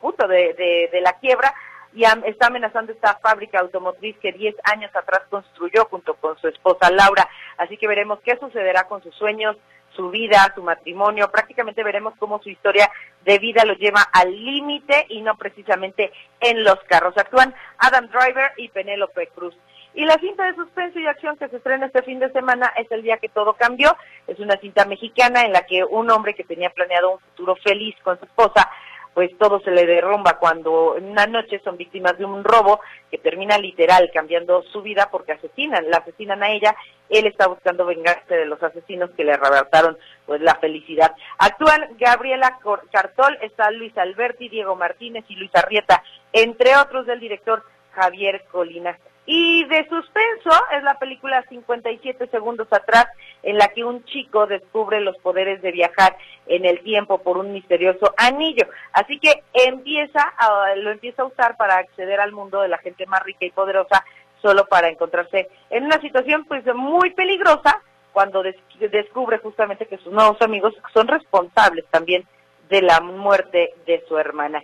punto 0.00 0.26
de, 0.26 0.88
de, 0.92 1.00
la 1.00 1.12
quiebra 1.14 1.54
y 1.96 2.04
está 2.04 2.48
amenazando 2.48 2.92
esta 2.92 3.14
fábrica 3.22 3.58
automotriz 3.58 4.18
que 4.18 4.30
10 4.30 4.54
años 4.64 4.94
atrás 4.94 5.22
construyó 5.30 5.86
junto 5.86 6.12
con 6.14 6.36
su 6.38 6.46
esposa 6.46 6.90
Laura. 6.90 7.26
Así 7.56 7.78
que 7.78 7.88
veremos 7.88 8.20
qué 8.22 8.36
sucederá 8.36 8.86
con 8.86 9.02
sus 9.02 9.14
sueños, 9.14 9.56
su 9.94 10.10
vida, 10.10 10.52
su 10.54 10.62
matrimonio. 10.62 11.30
Prácticamente 11.32 11.82
veremos 11.82 12.12
cómo 12.18 12.38
su 12.42 12.50
historia 12.50 12.90
de 13.24 13.38
vida 13.38 13.64
lo 13.64 13.72
lleva 13.76 14.02
al 14.12 14.30
límite 14.30 15.06
y 15.08 15.22
no 15.22 15.38
precisamente 15.38 16.12
en 16.40 16.62
los 16.64 16.78
carros. 16.80 17.16
Actúan 17.16 17.54
Adam 17.78 18.08
Driver 18.08 18.52
y 18.58 18.68
Penélope 18.68 19.28
Cruz. 19.28 19.56
Y 19.94 20.04
la 20.04 20.18
cinta 20.18 20.44
de 20.44 20.54
suspenso 20.54 20.98
y 20.98 21.06
acción 21.06 21.38
que 21.38 21.48
se 21.48 21.56
estrena 21.56 21.86
este 21.86 22.02
fin 22.02 22.18
de 22.18 22.30
semana 22.32 22.70
es 22.76 22.92
El 22.92 23.02
día 23.02 23.16
que 23.16 23.30
todo 23.30 23.54
cambió. 23.54 23.96
Es 24.26 24.38
una 24.38 24.58
cinta 24.58 24.84
mexicana 24.84 25.46
en 25.46 25.52
la 25.54 25.62
que 25.62 25.82
un 25.82 26.10
hombre 26.10 26.34
que 26.34 26.44
tenía 26.44 26.68
planeado 26.68 27.12
un 27.12 27.20
futuro 27.20 27.56
feliz 27.56 27.96
con 28.02 28.18
su 28.18 28.26
esposa, 28.26 28.70
pues 29.16 29.30
todo 29.38 29.60
se 29.60 29.70
le 29.70 29.86
derrumba 29.86 30.36
cuando 30.38 30.98
en 30.98 31.06
una 31.06 31.26
noche 31.26 31.58
son 31.64 31.78
víctimas 31.78 32.18
de 32.18 32.26
un 32.26 32.44
robo 32.44 32.80
que 33.10 33.16
termina 33.16 33.56
literal 33.56 34.10
cambiando 34.12 34.62
su 34.64 34.82
vida 34.82 35.08
porque 35.10 35.32
asesinan, 35.32 35.90
la 35.90 35.96
asesinan 35.96 36.42
a 36.42 36.50
ella. 36.50 36.76
Él 37.08 37.26
está 37.26 37.46
buscando 37.46 37.86
vengarse 37.86 38.34
de 38.34 38.44
los 38.44 38.62
asesinos 38.62 39.08
que 39.16 39.24
le 39.24 39.32
arrebataron 39.32 39.96
pues 40.26 40.42
la 40.42 40.56
felicidad. 40.56 41.14
Actúan 41.38 41.96
Gabriela 41.98 42.58
Cartol, 42.92 43.38
está 43.40 43.70
Luis 43.70 43.96
Alberti, 43.96 44.50
Diego 44.50 44.76
Martínez 44.76 45.24
y 45.28 45.36
Luis 45.36 45.50
Arrieta, 45.54 46.02
entre 46.34 46.76
otros 46.76 47.06
del 47.06 47.18
director 47.18 47.64
Javier 47.92 48.44
Colina. 48.52 48.98
Y 49.24 49.64
de 49.64 49.88
suspenso 49.88 50.50
es 50.76 50.82
la 50.82 50.98
película 50.98 51.42
57 51.48 52.26
segundos 52.26 52.68
atrás, 52.70 53.06
en 53.46 53.58
la 53.58 53.68
que 53.68 53.84
un 53.84 54.04
chico 54.04 54.46
descubre 54.46 55.00
los 55.00 55.16
poderes 55.18 55.62
de 55.62 55.70
viajar 55.70 56.16
en 56.46 56.66
el 56.66 56.80
tiempo 56.80 57.18
por 57.18 57.38
un 57.38 57.52
misterioso 57.52 58.12
anillo. 58.16 58.66
Así 58.92 59.20
que 59.20 59.44
empieza 59.54 60.32
lo 60.76 60.90
empieza 60.90 61.22
a 61.22 61.26
usar 61.26 61.56
para 61.56 61.78
acceder 61.78 62.20
al 62.20 62.32
mundo 62.32 62.60
de 62.60 62.68
la 62.68 62.78
gente 62.78 63.06
más 63.06 63.22
rica 63.22 63.46
y 63.46 63.50
poderosa, 63.50 64.04
solo 64.42 64.66
para 64.66 64.88
encontrarse 64.88 65.48
en 65.70 65.84
una 65.84 66.00
situación 66.00 66.44
pues 66.44 66.64
muy 66.74 67.10
peligrosa 67.10 67.80
cuando 68.12 68.42
descubre 68.42 69.38
justamente 69.38 69.86
que 69.86 69.98
sus 69.98 70.12
nuevos 70.12 70.42
amigos 70.42 70.74
son 70.92 71.06
responsables 71.06 71.84
también 71.90 72.24
de 72.68 72.82
la 72.82 73.00
muerte 73.00 73.74
de 73.86 74.02
su 74.08 74.18
hermana. 74.18 74.60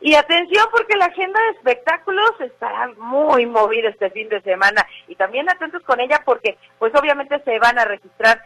Y 0.00 0.14
atención 0.14 0.66
porque 0.70 0.96
la 0.96 1.06
agenda 1.06 1.38
de 1.40 1.50
espectáculos 1.50 2.30
estará 2.40 2.88
muy 2.96 3.44
movida 3.44 3.90
este 3.90 4.10
fin 4.10 4.28
de 4.30 4.40
semana 4.40 4.86
y 5.08 5.14
también 5.14 5.48
atentos 5.50 5.82
con 5.82 6.00
ella 6.00 6.22
porque 6.24 6.56
pues 6.78 6.94
obviamente 6.94 7.38
se 7.44 7.58
van 7.58 7.78
a 7.78 7.84
registrar 7.84 8.40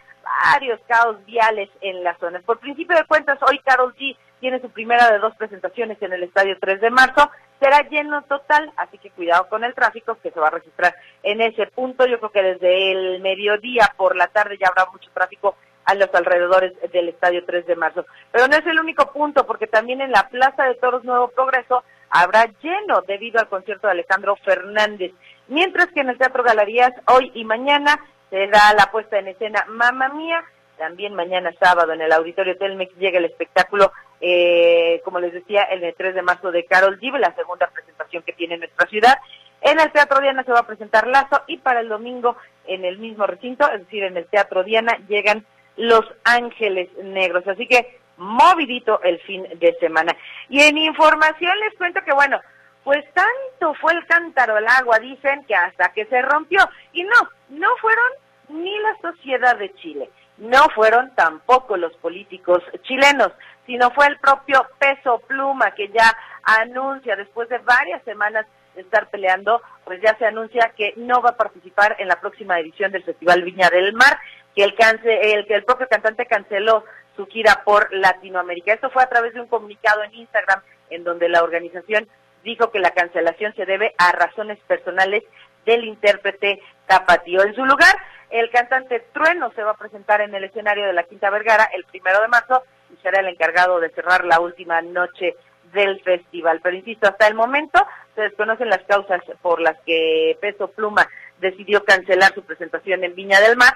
varios 0.53 0.81
caos 0.89 1.25
viales 1.25 1.69
en 1.81 2.03
las 2.03 2.19
zonas. 2.19 2.43
Por 2.43 2.59
principio 2.59 2.97
de 2.97 3.05
cuentas, 3.05 3.39
hoy 3.49 3.59
Carol 3.61 3.95
G 3.95 4.17
tiene 4.41 4.61
su 4.61 4.69
primera 4.71 5.11
de 5.11 5.19
dos 5.19 5.35
presentaciones 5.37 6.01
en 6.03 6.13
el 6.13 6.25
Estadio 6.25 6.57
3 6.61 6.81
de 6.81 6.91
marzo. 6.91 7.31
Será 7.61 7.89
lleno 7.89 8.23
total, 8.23 8.73
así 8.77 8.99
que 8.99 9.11
cuidado 9.11 9.49
con 9.49 9.65
el 9.65 9.75
tráfico 9.75 10.19
que 10.23 10.31
se 10.33 10.41
va 10.41 10.49
a 10.49 10.51
registrar 10.51 10.95
en 11.23 11.41
ese 11.41 11.67
punto. 11.69 12.05
Yo 12.07 12.19
creo 12.19 12.31
que 12.31 12.43
desde 12.43 12.93
el 12.93 13.21
mediodía 13.21 13.93
por 13.97 14.17
la 14.17 14.27
tarde 14.27 14.59
ya 14.59 14.69
habrá 14.69 14.91
mucho 14.91 15.09
tráfico 15.15 15.57
a 15.85 15.95
los 15.95 16.09
alrededores 16.15 16.73
del 16.93 17.09
Estadio 17.09 17.45
3 17.45 17.67
de 17.67 17.77
marzo. 17.77 18.07
Pero 18.33 18.49
no 18.49 18.57
es 18.57 18.67
el 18.67 18.81
único 18.81 19.13
punto, 19.13 19.47
porque 19.47 19.67
también 19.67 20.01
en 20.01 20.13
la 20.13 20.29
Plaza 20.29 20.65
de 20.65 20.75
Toros 20.77 21.05
Nuevo 21.05 21.29
Progreso 21.29 21.85
habrá 22.11 22.47
lleno 22.63 23.03
debido 23.03 23.41
al 23.41 23.49
concierto 23.49 23.87
de 23.87 23.93
Alejandro 23.93 24.37
Fernández. 24.37 25.13
Mientras 25.49 25.89
que 25.89 26.01
en 26.01 26.11
el 26.11 26.19
Teatro 26.19 26.43
Galerías 26.43 26.93
hoy 27.07 27.31
y 27.35 27.45
mañana 27.45 28.01
se 28.31 28.47
da 28.49 28.75
la 28.77 28.91
puesta 28.91 29.19
en 29.19 29.29
escena 29.29 29.65
Mamma 29.69 30.09
Mía. 30.09 30.43
También 30.77 31.15
mañana 31.15 31.53
sábado 31.61 31.93
en 31.93 32.01
el 32.01 32.13
Auditorio 32.13 32.59
Telmex 32.59 32.93
llega 32.97 33.19
el 33.19 33.27
espectáculo, 33.27 33.93
eh, 34.21 35.01
como 35.05 35.21
les 35.21 35.33
decía, 35.33 35.63
el 35.63 35.95
3 35.95 36.17
de 36.17 36.23
marzo 36.23 36.51
de 36.51 36.65
Carol 36.65 36.99
G, 36.99 37.17
la 37.17 37.33
segunda 37.37 37.69
presentación 37.69 38.25
que 38.25 38.33
tiene 38.33 38.59
nuestra 38.59 38.89
ciudad. 38.89 39.19
En 39.61 39.79
el 39.79 39.93
Teatro 39.93 40.21
Diana 40.21 40.43
se 40.43 40.51
va 40.51 40.61
a 40.61 40.67
presentar 40.67 41.07
Lazo 41.07 41.43
y 41.47 41.59
para 41.59 41.79
el 41.79 41.89
domingo 41.89 42.37
en 42.67 42.85
el 42.85 42.99
mismo 42.99 43.25
recinto, 43.25 43.71
es 43.71 43.81
decir, 43.81 44.03
en 44.03 44.17
el 44.17 44.27
Teatro 44.27 44.65
Diana, 44.65 44.99
llegan 45.07 45.47
los 45.77 46.05
Ángeles 46.25 46.89
Negros. 47.03 47.47
Así 47.47 47.67
que 47.67 47.99
movidito 48.17 49.01
el 49.03 49.19
fin 49.21 49.47
de 49.57 49.77
semana. 49.81 50.17
Y 50.49 50.63
en 50.63 50.79
información 50.79 51.53
les 51.61 51.77
cuento 51.77 52.01
que, 52.05 52.13
bueno, 52.13 52.41
pues 52.85 53.05
tanto 53.15 53.75
fue 53.81 53.93
el 53.95 54.07
cántaro 54.07 54.57
al 54.57 54.69
agua, 54.69 54.99
dicen, 54.99 55.45
que 55.47 55.55
hasta 55.55 55.93
que 55.93 56.05
se 56.07 56.21
rompió. 56.23 56.61
Y 56.93 57.03
no, 57.03 57.29
no 57.49 57.69
fueron 57.81 58.11
ni 58.49 58.79
la 58.81 58.97
sociedad 59.01 59.57
de 59.57 59.73
Chile, 59.75 60.11
no 60.37 60.69
fueron 60.75 61.15
tampoco 61.15 61.77
los 61.77 61.95
políticos 61.97 62.63
chilenos, 62.83 63.33
sino 63.67 63.91
fue 63.93 64.07
el 64.07 64.19
propio 64.19 64.67
peso 64.79 65.19
pluma 65.27 65.71
que 65.71 65.89
ya 65.89 66.15
anuncia 66.43 67.17
después 67.17 67.49
de 67.49 67.59
varias 67.59 68.03
semanas 68.05 68.47
de 68.75 68.83
estar 68.83 69.09
peleando, 69.09 69.63
pues 69.85 70.01
ya 70.03 70.17
se 70.19 70.27
anuncia 70.27 70.73
que 70.77 70.93
no 70.97 71.23
va 71.23 71.31
a 71.31 71.37
participar 71.37 71.97
en 71.99 72.09
la 72.09 72.21
próxima 72.21 72.59
edición 72.59 72.93
del 72.93 73.05
Festival 73.05 73.43
Viña 73.43 73.71
del 73.71 73.95
Mar 73.95 74.19
que 74.55 74.65
el, 74.65 74.75
el, 75.05 75.47
que 75.47 75.55
el 75.55 75.65
propio 75.65 75.89
cantante 75.89 76.27
canceló 76.27 76.85
su 77.17 77.27
gira 77.27 77.63
por 77.65 77.93
Latinoamérica. 77.93 78.73
Esto 78.73 78.91
fue 78.91 79.03
a 79.03 79.09
través 79.09 79.35
de 79.35 79.41
un 79.41 79.49
comunicado 79.49 80.03
en 80.03 80.15
Instagram 80.15 80.63
en 80.91 81.05
donde 81.05 81.29
la 81.29 81.43
organización 81.43 82.09
dijo 82.43 82.71
que 82.71 82.79
la 82.79 82.91
cancelación 82.91 83.55
se 83.55 83.67
debe 83.67 83.95
a 83.99 84.13
razones 84.13 84.59
personales 84.67 85.23
del 85.65 85.85
intérprete 85.85 86.61
Tapatío. 86.87 87.43
En 87.43 87.55
su 87.55 87.65
lugar, 87.65 87.95
el 88.31 88.51
cantante 88.51 89.01
Trueno 89.13 89.51
se 89.55 89.63
va 89.63 89.73
a 89.73 89.77
presentar 89.77 90.21
en 90.21 90.35
el 90.35 90.45
escenario 90.45 90.87
de 90.87 90.93
la 90.93 91.05
Quinta 91.05 91.31
Vergara 91.31 91.69
el 91.75 91.85
primero 91.85 92.21
de 92.21 92.29
marzo 92.29 92.63
y 92.93 93.01
será 93.03 93.21
el 93.21 93.29
encargado 93.29 93.81
de 93.81 93.91
cerrar 93.91 94.25
la 94.25 94.41
última 94.41 94.83
noche 94.83 95.37
del 95.73 96.01
festival. 96.03 96.61
Pero 96.63 96.77
insisto, 96.77 97.09
hasta 97.09 97.27
el 97.27 97.35
momento 97.35 97.85
se 98.15 98.23
desconocen 98.23 98.69
las 98.69 98.83
causas 98.83 99.23
por 99.41 99.61
las 99.61 99.79
que 99.87 100.37
Peso 100.41 100.69
Pluma 100.69 101.09
decidió 101.41 101.85
cancelar 101.85 102.35
su 102.35 102.43
presentación 102.43 103.05
en 103.05 103.15
Viña 103.15 103.41
del 103.41 103.57
Mar 103.57 103.75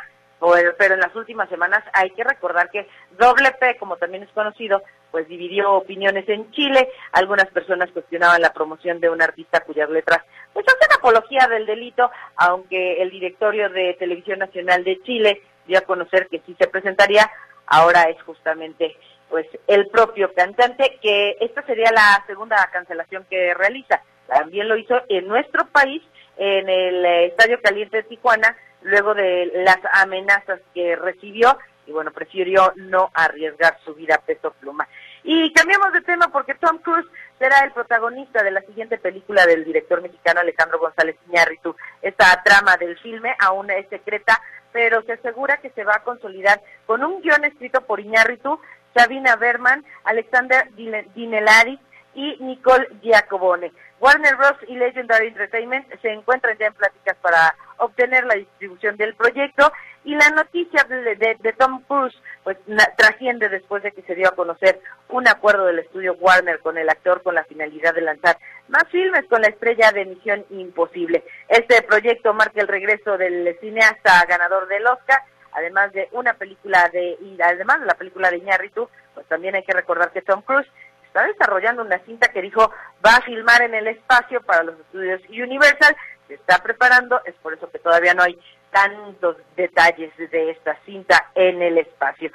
pero 0.78 0.94
en 0.94 1.00
las 1.00 1.14
últimas 1.16 1.48
semanas 1.48 1.82
hay 1.92 2.10
que 2.10 2.24
recordar 2.24 2.70
que 2.70 2.88
Doble 3.18 3.50
P, 3.52 3.76
como 3.78 3.96
también 3.96 4.22
es 4.22 4.30
conocido, 4.30 4.82
pues 5.10 5.26
dividió 5.28 5.72
opiniones 5.72 6.28
en 6.28 6.50
Chile. 6.52 6.88
Algunas 7.12 7.46
personas 7.46 7.90
cuestionaban 7.90 8.40
la 8.40 8.52
promoción 8.52 9.00
de 9.00 9.10
un 9.10 9.22
artista 9.22 9.60
cuyas 9.60 9.90
letras 9.90 10.22
pues 10.52 10.66
hacen 10.66 10.96
apología 10.96 11.46
del 11.48 11.66
delito, 11.66 12.10
aunque 12.36 13.02
el 13.02 13.10
directorio 13.10 13.68
de 13.70 13.94
Televisión 13.94 14.38
Nacional 14.38 14.84
de 14.84 15.00
Chile 15.02 15.42
dio 15.66 15.78
a 15.78 15.82
conocer 15.82 16.28
que 16.28 16.40
sí 16.46 16.56
se 16.58 16.68
presentaría. 16.68 17.30
Ahora 17.66 18.04
es 18.04 18.20
justamente 18.22 18.96
pues 19.28 19.46
el 19.66 19.88
propio 19.88 20.32
cantante 20.32 20.98
que 21.02 21.36
esta 21.40 21.62
sería 21.62 21.90
la 21.92 22.24
segunda 22.26 22.56
cancelación 22.72 23.26
que 23.28 23.54
realiza. 23.54 24.02
También 24.26 24.68
lo 24.68 24.76
hizo 24.76 25.00
en 25.08 25.26
nuestro 25.26 25.66
país 25.66 26.02
en 26.36 26.68
el 26.68 27.04
Estadio 27.30 27.60
Caliente 27.60 27.98
de 27.98 28.02
Tijuana 28.04 28.56
luego 28.82 29.14
de 29.14 29.50
las 29.54 29.78
amenazas 29.92 30.60
que 30.74 30.96
recibió 30.96 31.56
y 31.88 31.92
bueno, 31.92 32.12
prefirió 32.12 32.72
no 32.76 33.10
arriesgar 33.14 33.78
su 33.84 33.94
vida 33.94 34.16
a 34.16 34.20
peso 34.20 34.52
pluma. 34.60 34.86
Y 35.24 35.52
cambiamos 35.52 35.92
de 35.92 36.02
tema 36.02 36.28
porque 36.28 36.54
Tom 36.54 36.78
Cruise 36.78 37.08
será 37.38 37.64
el 37.64 37.72
protagonista 37.72 38.42
de 38.42 38.50
la 38.50 38.60
siguiente 38.60 38.98
película 38.98 39.46
del 39.46 39.64
director 39.64 40.02
mexicano 40.02 40.40
Alejandro 40.40 40.78
González 40.78 41.16
Iñárritu. 41.28 41.74
Esta 42.02 42.42
trama 42.42 42.76
del 42.76 42.98
filme 42.98 43.34
aún 43.40 43.70
es 43.70 43.88
secreta, 43.88 44.40
pero 44.70 45.02
se 45.02 45.14
asegura 45.14 45.56
que 45.58 45.70
se 45.70 45.82
va 45.84 45.96
a 45.96 46.02
consolidar 46.02 46.60
con 46.86 47.02
un 47.02 47.22
guion 47.22 47.44
escrito 47.44 47.80
por 47.80 48.00
Iñárritu, 48.00 48.60
Sabina 48.94 49.36
Berman, 49.36 49.84
Alexander 50.04 50.70
Dinelari 51.14 51.78
y 52.14 52.36
Nicole 52.40 52.88
Giacobone. 53.00 53.72
Warner 54.00 54.36
Bros. 54.36 54.56
y 54.68 54.76
Legendary 54.76 55.28
Entertainment 55.28 55.88
se 56.00 56.12
encuentran 56.12 56.56
ya 56.58 56.66
en 56.66 56.74
pláticas 56.74 57.16
para 57.16 57.54
obtener 57.78 58.24
la 58.24 58.34
distribución 58.34 58.96
del 58.96 59.14
proyecto 59.14 59.72
y 60.04 60.14
la 60.14 60.30
noticia 60.30 60.84
de, 60.84 61.54
Tom 61.58 61.82
Cruise 61.86 62.16
pues 62.44 62.56
trasciende 62.96 63.48
después 63.48 63.82
de 63.82 63.92
que 63.92 64.02
se 64.02 64.14
dio 64.14 64.28
a 64.28 64.34
conocer 64.34 64.80
un 65.08 65.28
acuerdo 65.28 65.66
del 65.66 65.80
estudio 65.80 66.14
Warner 66.14 66.60
con 66.60 66.78
el 66.78 66.88
actor 66.88 67.22
con 67.22 67.34
la 67.34 67.44
finalidad 67.44 67.94
de 67.94 68.02
lanzar 68.02 68.38
más 68.68 68.84
filmes 68.90 69.24
con 69.28 69.42
la 69.42 69.48
estrella 69.48 69.90
de 69.92 70.06
Misión 70.06 70.44
Imposible. 70.50 71.24
Este 71.48 71.82
proyecto 71.82 72.32
marca 72.32 72.60
el 72.60 72.68
regreso 72.68 73.18
del 73.18 73.56
cineasta 73.60 74.24
ganador 74.26 74.68
del 74.68 74.86
Oscar, 74.86 75.20
además 75.52 75.92
de 75.92 76.08
una 76.12 76.34
película 76.34 76.88
de 76.92 77.16
y 77.20 77.36
además 77.42 77.80
de 77.80 77.86
la 77.86 77.94
película 77.94 78.30
de 78.30 78.38
Iñárritu, 78.38 78.88
pues 79.14 79.26
también 79.26 79.56
hay 79.56 79.64
que 79.64 79.72
recordar 79.72 80.12
que 80.12 80.22
Tom 80.22 80.42
Cruise 80.42 80.68
está 81.04 81.26
desarrollando 81.26 81.82
una 81.82 81.98
cinta 82.00 82.28
que 82.28 82.42
dijo 82.42 82.70
va 83.04 83.16
a 83.16 83.22
filmar 83.22 83.62
en 83.62 83.74
el 83.74 83.88
espacio 83.88 84.40
para 84.42 84.62
los 84.62 84.78
estudios 84.78 85.20
Universal, 85.28 85.96
se 86.28 86.34
está 86.34 86.62
preparando, 86.62 87.20
es 87.24 87.34
por 87.36 87.54
eso 87.54 87.70
que 87.70 87.78
todavía 87.78 88.14
no 88.14 88.22
hay 88.22 88.38
tantos 88.70 89.36
detalles 89.56 90.12
de 90.16 90.50
esta 90.50 90.78
cinta 90.84 91.30
en 91.34 91.60
el 91.62 91.78
espacio. 91.78 92.30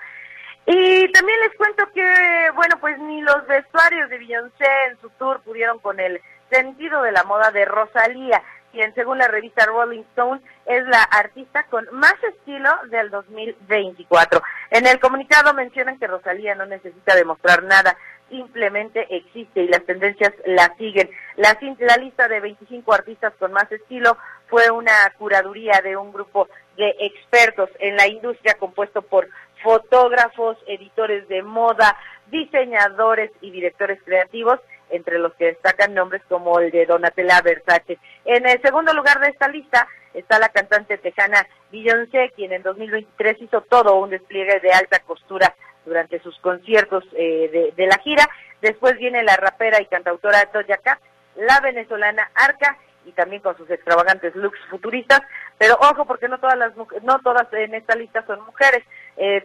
Y 0.65 1.11
también 1.11 1.39
les 1.41 1.55
cuento 1.55 1.83
que, 1.93 2.49
bueno, 2.55 2.77
pues 2.79 2.97
ni 2.99 3.21
los 3.21 3.45
vestuarios 3.47 4.09
de 4.09 4.17
Beyoncé 4.17 4.65
en 4.89 4.99
su 5.01 5.09
tour 5.11 5.41
pudieron 5.41 5.79
con 5.79 5.99
el 5.99 6.21
sentido 6.49 7.01
de 7.01 7.11
la 7.11 7.23
moda 7.23 7.51
de 7.51 7.65
Rosalía, 7.65 8.41
quien 8.71 8.93
según 8.95 9.17
la 9.17 9.27
revista 9.27 9.65
Rolling 9.65 10.03
Stone 10.11 10.41
es 10.65 10.83
la 10.87 11.03
artista 11.03 11.63
con 11.69 11.85
más 11.91 12.15
estilo 12.23 12.69
del 12.89 13.09
2024. 13.09 14.41
En 14.71 14.87
el 14.87 14.99
comunicado 14.99 15.53
mencionan 15.53 15.99
que 15.99 16.07
Rosalía 16.07 16.55
no 16.55 16.65
necesita 16.65 17.15
demostrar 17.15 17.63
nada, 17.63 17.97
simplemente 18.29 19.05
existe 19.09 19.61
y 19.61 19.67
las 19.67 19.85
tendencias 19.85 20.33
la 20.45 20.73
siguen. 20.77 21.09
La, 21.35 21.57
la 21.79 21.97
lista 21.97 22.27
de 22.27 22.39
25 22.39 22.93
artistas 22.93 23.33
con 23.39 23.53
más 23.53 23.71
estilo 23.71 24.17
fue 24.47 24.69
una 24.71 24.91
curaduría 25.17 25.81
de 25.83 25.95
un 25.97 26.11
grupo 26.11 26.47
de 26.77 26.95
expertos 26.99 27.69
en 27.79 27.95
la 27.95 28.07
industria 28.07 28.55
compuesto 28.55 29.01
por 29.01 29.29
fotógrafos, 29.61 30.57
editores 30.67 31.27
de 31.27 31.41
moda, 31.41 31.97
diseñadores 32.27 33.31
y 33.41 33.51
directores 33.51 33.99
creativos, 34.03 34.59
entre 34.89 35.17
los 35.17 35.33
que 35.35 35.45
destacan 35.45 35.93
nombres 35.93 36.21
como 36.29 36.59
el 36.59 36.69
de 36.71 36.85
Donatella 36.85 37.41
Versace. 37.41 37.97
En 38.25 38.47
el 38.47 38.61
segundo 38.61 38.93
lugar 38.93 39.19
de 39.19 39.29
esta 39.29 39.47
lista 39.47 39.87
está 40.13 40.37
la 40.37 40.49
cantante 40.49 40.97
tejana 40.97 41.47
Beyoncé, 41.71 42.31
quien 42.35 42.53
en 42.53 42.61
2023 42.61 43.41
hizo 43.41 43.61
todo 43.61 43.95
un 43.95 44.11
despliegue 44.11 44.59
de 44.59 44.71
alta 44.71 44.99
costura 44.99 45.55
durante 45.85 46.19
sus 46.21 46.37
conciertos 46.39 47.03
eh, 47.13 47.73
de, 47.75 47.87
la 47.87 47.97
gira. 47.99 48.27
Después 48.61 48.97
viene 48.97 49.23
la 49.23 49.35
rapera 49.35 49.81
y 49.81 49.85
cantautora 49.85 50.49
Doja 50.53 50.77
Cat, 50.77 50.99
la 51.35 51.59
venezolana 51.59 52.29
Arca 52.35 52.77
y 53.05 53.11
también 53.11 53.41
con 53.41 53.57
sus 53.57 53.69
extravagantes 53.69 54.35
looks 54.35 54.59
futuristas. 54.69 55.21
Pero 55.57 55.75
ojo, 55.79 56.05
porque 56.05 56.27
no 56.27 56.39
todas 56.39 56.57
las 56.57 56.73
no 56.75 57.19
todas 57.19 57.51
en 57.53 57.75
esta 57.75 57.95
lista 57.95 58.25
son 58.25 58.45
mujeres. 58.45 58.83
Eh, 59.17 59.43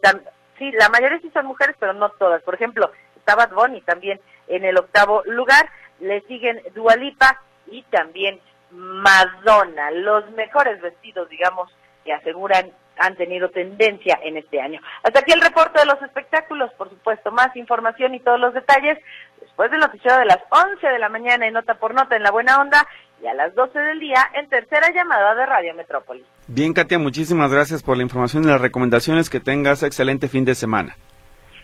sí, 0.59 0.71
la 0.73 0.89
mayoría 0.89 1.21
sí 1.21 1.31
son 1.33 1.47
mujeres, 1.47 1.77
pero 1.79 1.93
no 1.93 2.11
todas. 2.11 2.43
Por 2.43 2.55
ejemplo, 2.55 2.91
está 3.17 3.35
Bad 3.35 3.51
Bunny 3.51 3.81
también 3.83 4.21
en 4.47 4.65
el 4.65 4.79
octavo 4.79 5.23
lugar. 5.27 5.69
Le 6.01 6.21
siguen 6.23 6.63
Dualipa 6.75 7.41
y 7.67 7.83
también 7.85 8.41
Madonna. 8.71 9.91
Los 9.91 10.31
mejores 10.33 10.81
vestidos, 10.81 11.29
digamos, 11.29 11.71
que 12.05 12.13
aseguran 12.13 12.73
han 12.99 13.17
tenido 13.17 13.51
tendencia 13.51 14.19
en 14.23 14.37
este 14.37 14.61
año. 14.61 14.81
Hasta 15.03 15.21
aquí 15.21 15.33
el 15.33 15.41
reporte 15.41 15.81
de 15.81 15.87
los 15.87 16.01
espectáculos, 16.03 16.71
por 16.75 16.91
supuesto, 16.91 17.31
más 17.31 17.55
información 17.57 18.15
y 18.15 18.21
todos 18.21 18.41
los 18.41 18.55
detalles 18.55 18.99
después 19.41 19.71
del 19.71 19.81
noticiero 19.81 20.19
de 20.19 20.27
las 20.27 20.39
11 20.51 20.87
de 20.87 20.99
la 20.99 21.09
mañana 21.09 21.47
en 21.47 21.55
Nota 21.55 21.75
por 21.75 21.95
Nota 21.95 22.17
en 22.17 22.23
La 22.23 22.31
Buena 22.31 22.61
Onda 22.61 22.87
y 23.23 23.27
a 23.27 23.35
las 23.35 23.55
12 23.55 23.79
del 23.79 24.01
día 24.01 24.31
en 24.35 24.49
tercera 24.49 24.93
llamada 24.93 25.35
de 25.35 25.47
Radio 25.47 25.75
Metrópolis. 25.75 26.25
Bien, 26.47 26.73
Katia, 26.73 26.99
muchísimas 26.99 27.53
gracias 27.53 27.83
por 27.83 27.97
la 27.97 28.03
información 28.03 28.45
y 28.45 28.47
las 28.47 28.61
recomendaciones. 28.61 29.31
Que 29.31 29.41
tengas 29.41 29.83
excelente 29.83 30.29
fin 30.29 30.45
de 30.45 30.55
semana. 30.55 30.97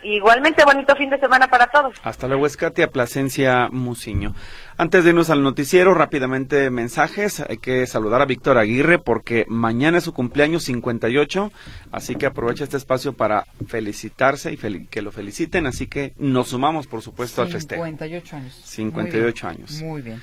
Igualmente, 0.05 0.65
bonito 0.65 0.95
fin 0.97 1.09
de 1.09 1.19
semana 1.19 1.49
para 1.49 1.67
todos. 1.67 1.95
Hasta 2.03 2.29
luego, 2.29 2.47
Escatia 2.47 2.91
Plasencia 2.91 3.69
Musiño. 3.73 4.35
Antes 4.77 5.03
de 5.03 5.11
irnos 5.11 5.31
al 5.31 5.43
noticiero, 5.43 5.95
rápidamente 5.95 6.69
mensajes. 6.71 7.41
Hay 7.41 7.57
que 7.57 7.87
saludar 7.87 8.21
a 8.21 8.27
Víctor 8.27 8.59
Aguirre 8.59 8.99
porque 8.99 9.47
mañana 9.49 9.99
es 9.99 10.05
su 10.05 10.13
cumpleaños 10.13 10.65
58, 10.65 11.51
así 11.91 12.17
que 12.17 12.27
aprovecha 12.27 12.65
este 12.65 12.77
espacio 12.77 13.15
para 13.15 13.47
felicitarse 13.67 14.53
y 14.53 14.57
que 14.87 15.01
lo 15.01 15.11
feliciten. 15.11 15.67
Así 15.67 15.87
que 15.87 16.13
nos 16.19 16.49
sumamos, 16.49 16.87
por 16.87 17.01
supuesto, 17.01 17.41
al 17.41 17.49
festejo. 17.49 17.83
58 17.83 18.37
años. 18.37 18.61
58 18.63 19.49
años. 19.49 19.83
Muy 19.83 20.03
bien. 20.03 20.21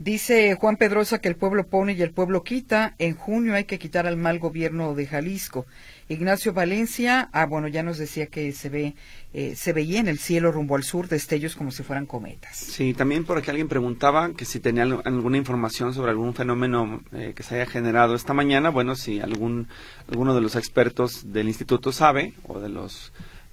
Dice 0.00 0.54
Juan 0.54 0.78
Pedrosa 0.78 1.18
que 1.18 1.28
el 1.28 1.36
pueblo 1.36 1.66
pone 1.66 1.92
y 1.92 2.00
el 2.00 2.10
pueblo 2.10 2.42
quita. 2.42 2.94
En 2.98 3.14
junio 3.14 3.54
hay 3.54 3.64
que 3.64 3.78
quitar 3.78 4.06
al 4.06 4.16
mal 4.16 4.38
gobierno 4.38 4.94
de 4.94 5.06
Jalisco. 5.06 5.66
Ignacio 6.08 6.54
Valencia, 6.54 7.28
ah, 7.34 7.44
bueno, 7.44 7.68
ya 7.68 7.82
nos 7.82 7.98
decía 7.98 8.26
que 8.28 8.50
se 8.52 8.70
ve, 8.70 8.94
eh, 9.34 9.54
se 9.56 9.74
veía 9.74 10.00
en 10.00 10.08
el 10.08 10.18
cielo 10.18 10.52
rumbo 10.52 10.76
al 10.76 10.84
sur 10.84 11.06
destellos 11.06 11.54
como 11.54 11.70
si 11.70 11.82
fueran 11.82 12.06
cometas. 12.06 12.56
Sí, 12.56 12.94
también 12.94 13.26
por 13.26 13.36
aquí 13.36 13.50
alguien 13.50 13.68
preguntaba 13.68 14.32
que 14.32 14.46
si 14.46 14.58
tenía 14.58 14.84
alguna 14.84 15.36
información 15.36 15.92
sobre 15.92 16.12
algún 16.12 16.32
fenómeno 16.32 17.02
eh, 17.12 17.34
que 17.36 17.42
se 17.42 17.56
haya 17.56 17.66
generado 17.66 18.14
esta 18.14 18.32
mañana. 18.32 18.70
Bueno, 18.70 18.96
si 18.96 19.20
algún, 19.20 19.68
alguno 20.08 20.34
de 20.34 20.40
los 20.40 20.56
expertos 20.56 21.30
del 21.30 21.46
instituto 21.48 21.92
sabe 21.92 22.32
o 22.44 22.58
de 22.58 22.70
los 22.70 23.12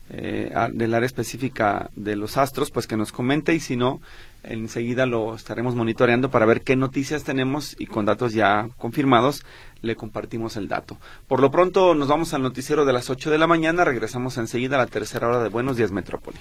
eh, 0.10 0.54
del 0.72 0.94
área 0.94 1.06
específica 1.06 1.90
de 1.98 2.16
los 2.16 2.38
astros, 2.38 2.72
pues 2.72 2.88
que 2.88 2.96
nos 2.96 3.12
comente 3.12 3.54
y 3.54 3.60
si 3.60 3.76
no, 3.76 4.00
enseguida 4.48 5.06
lo 5.06 5.36
estaremos 5.36 5.76
monitoreando 5.76 6.30
para 6.30 6.46
ver 6.46 6.62
qué 6.62 6.76
noticias 6.76 7.24
tenemos 7.24 7.76
y 7.80 7.86
con 7.86 8.06
datos 8.06 8.34
ya 8.34 8.70
confirmados 8.78 9.46
le 9.82 9.96
compartimos 9.96 10.58
el 10.58 10.68
dato. 10.68 10.98
Por 11.28 11.40
lo 11.40 11.52
pronto 11.52 11.96
nos 11.96 12.08
vamos 12.08 12.34
al 12.34 12.42
noticiero 12.42 12.86
de 12.86 12.94
las 12.94 13.10
8 13.10 13.30
de 13.30 13.38
la 13.38 13.48
mañana, 13.48 13.84
regresamos 13.84 14.38
enseguida 14.38 14.76
a 14.76 14.80
la 14.80 14.88
tercera 14.88 15.28
hora 15.28 15.44
de 15.44 15.50
Buenos 15.50 15.78
Días 15.78 15.92
Metrópoli. 15.92 16.38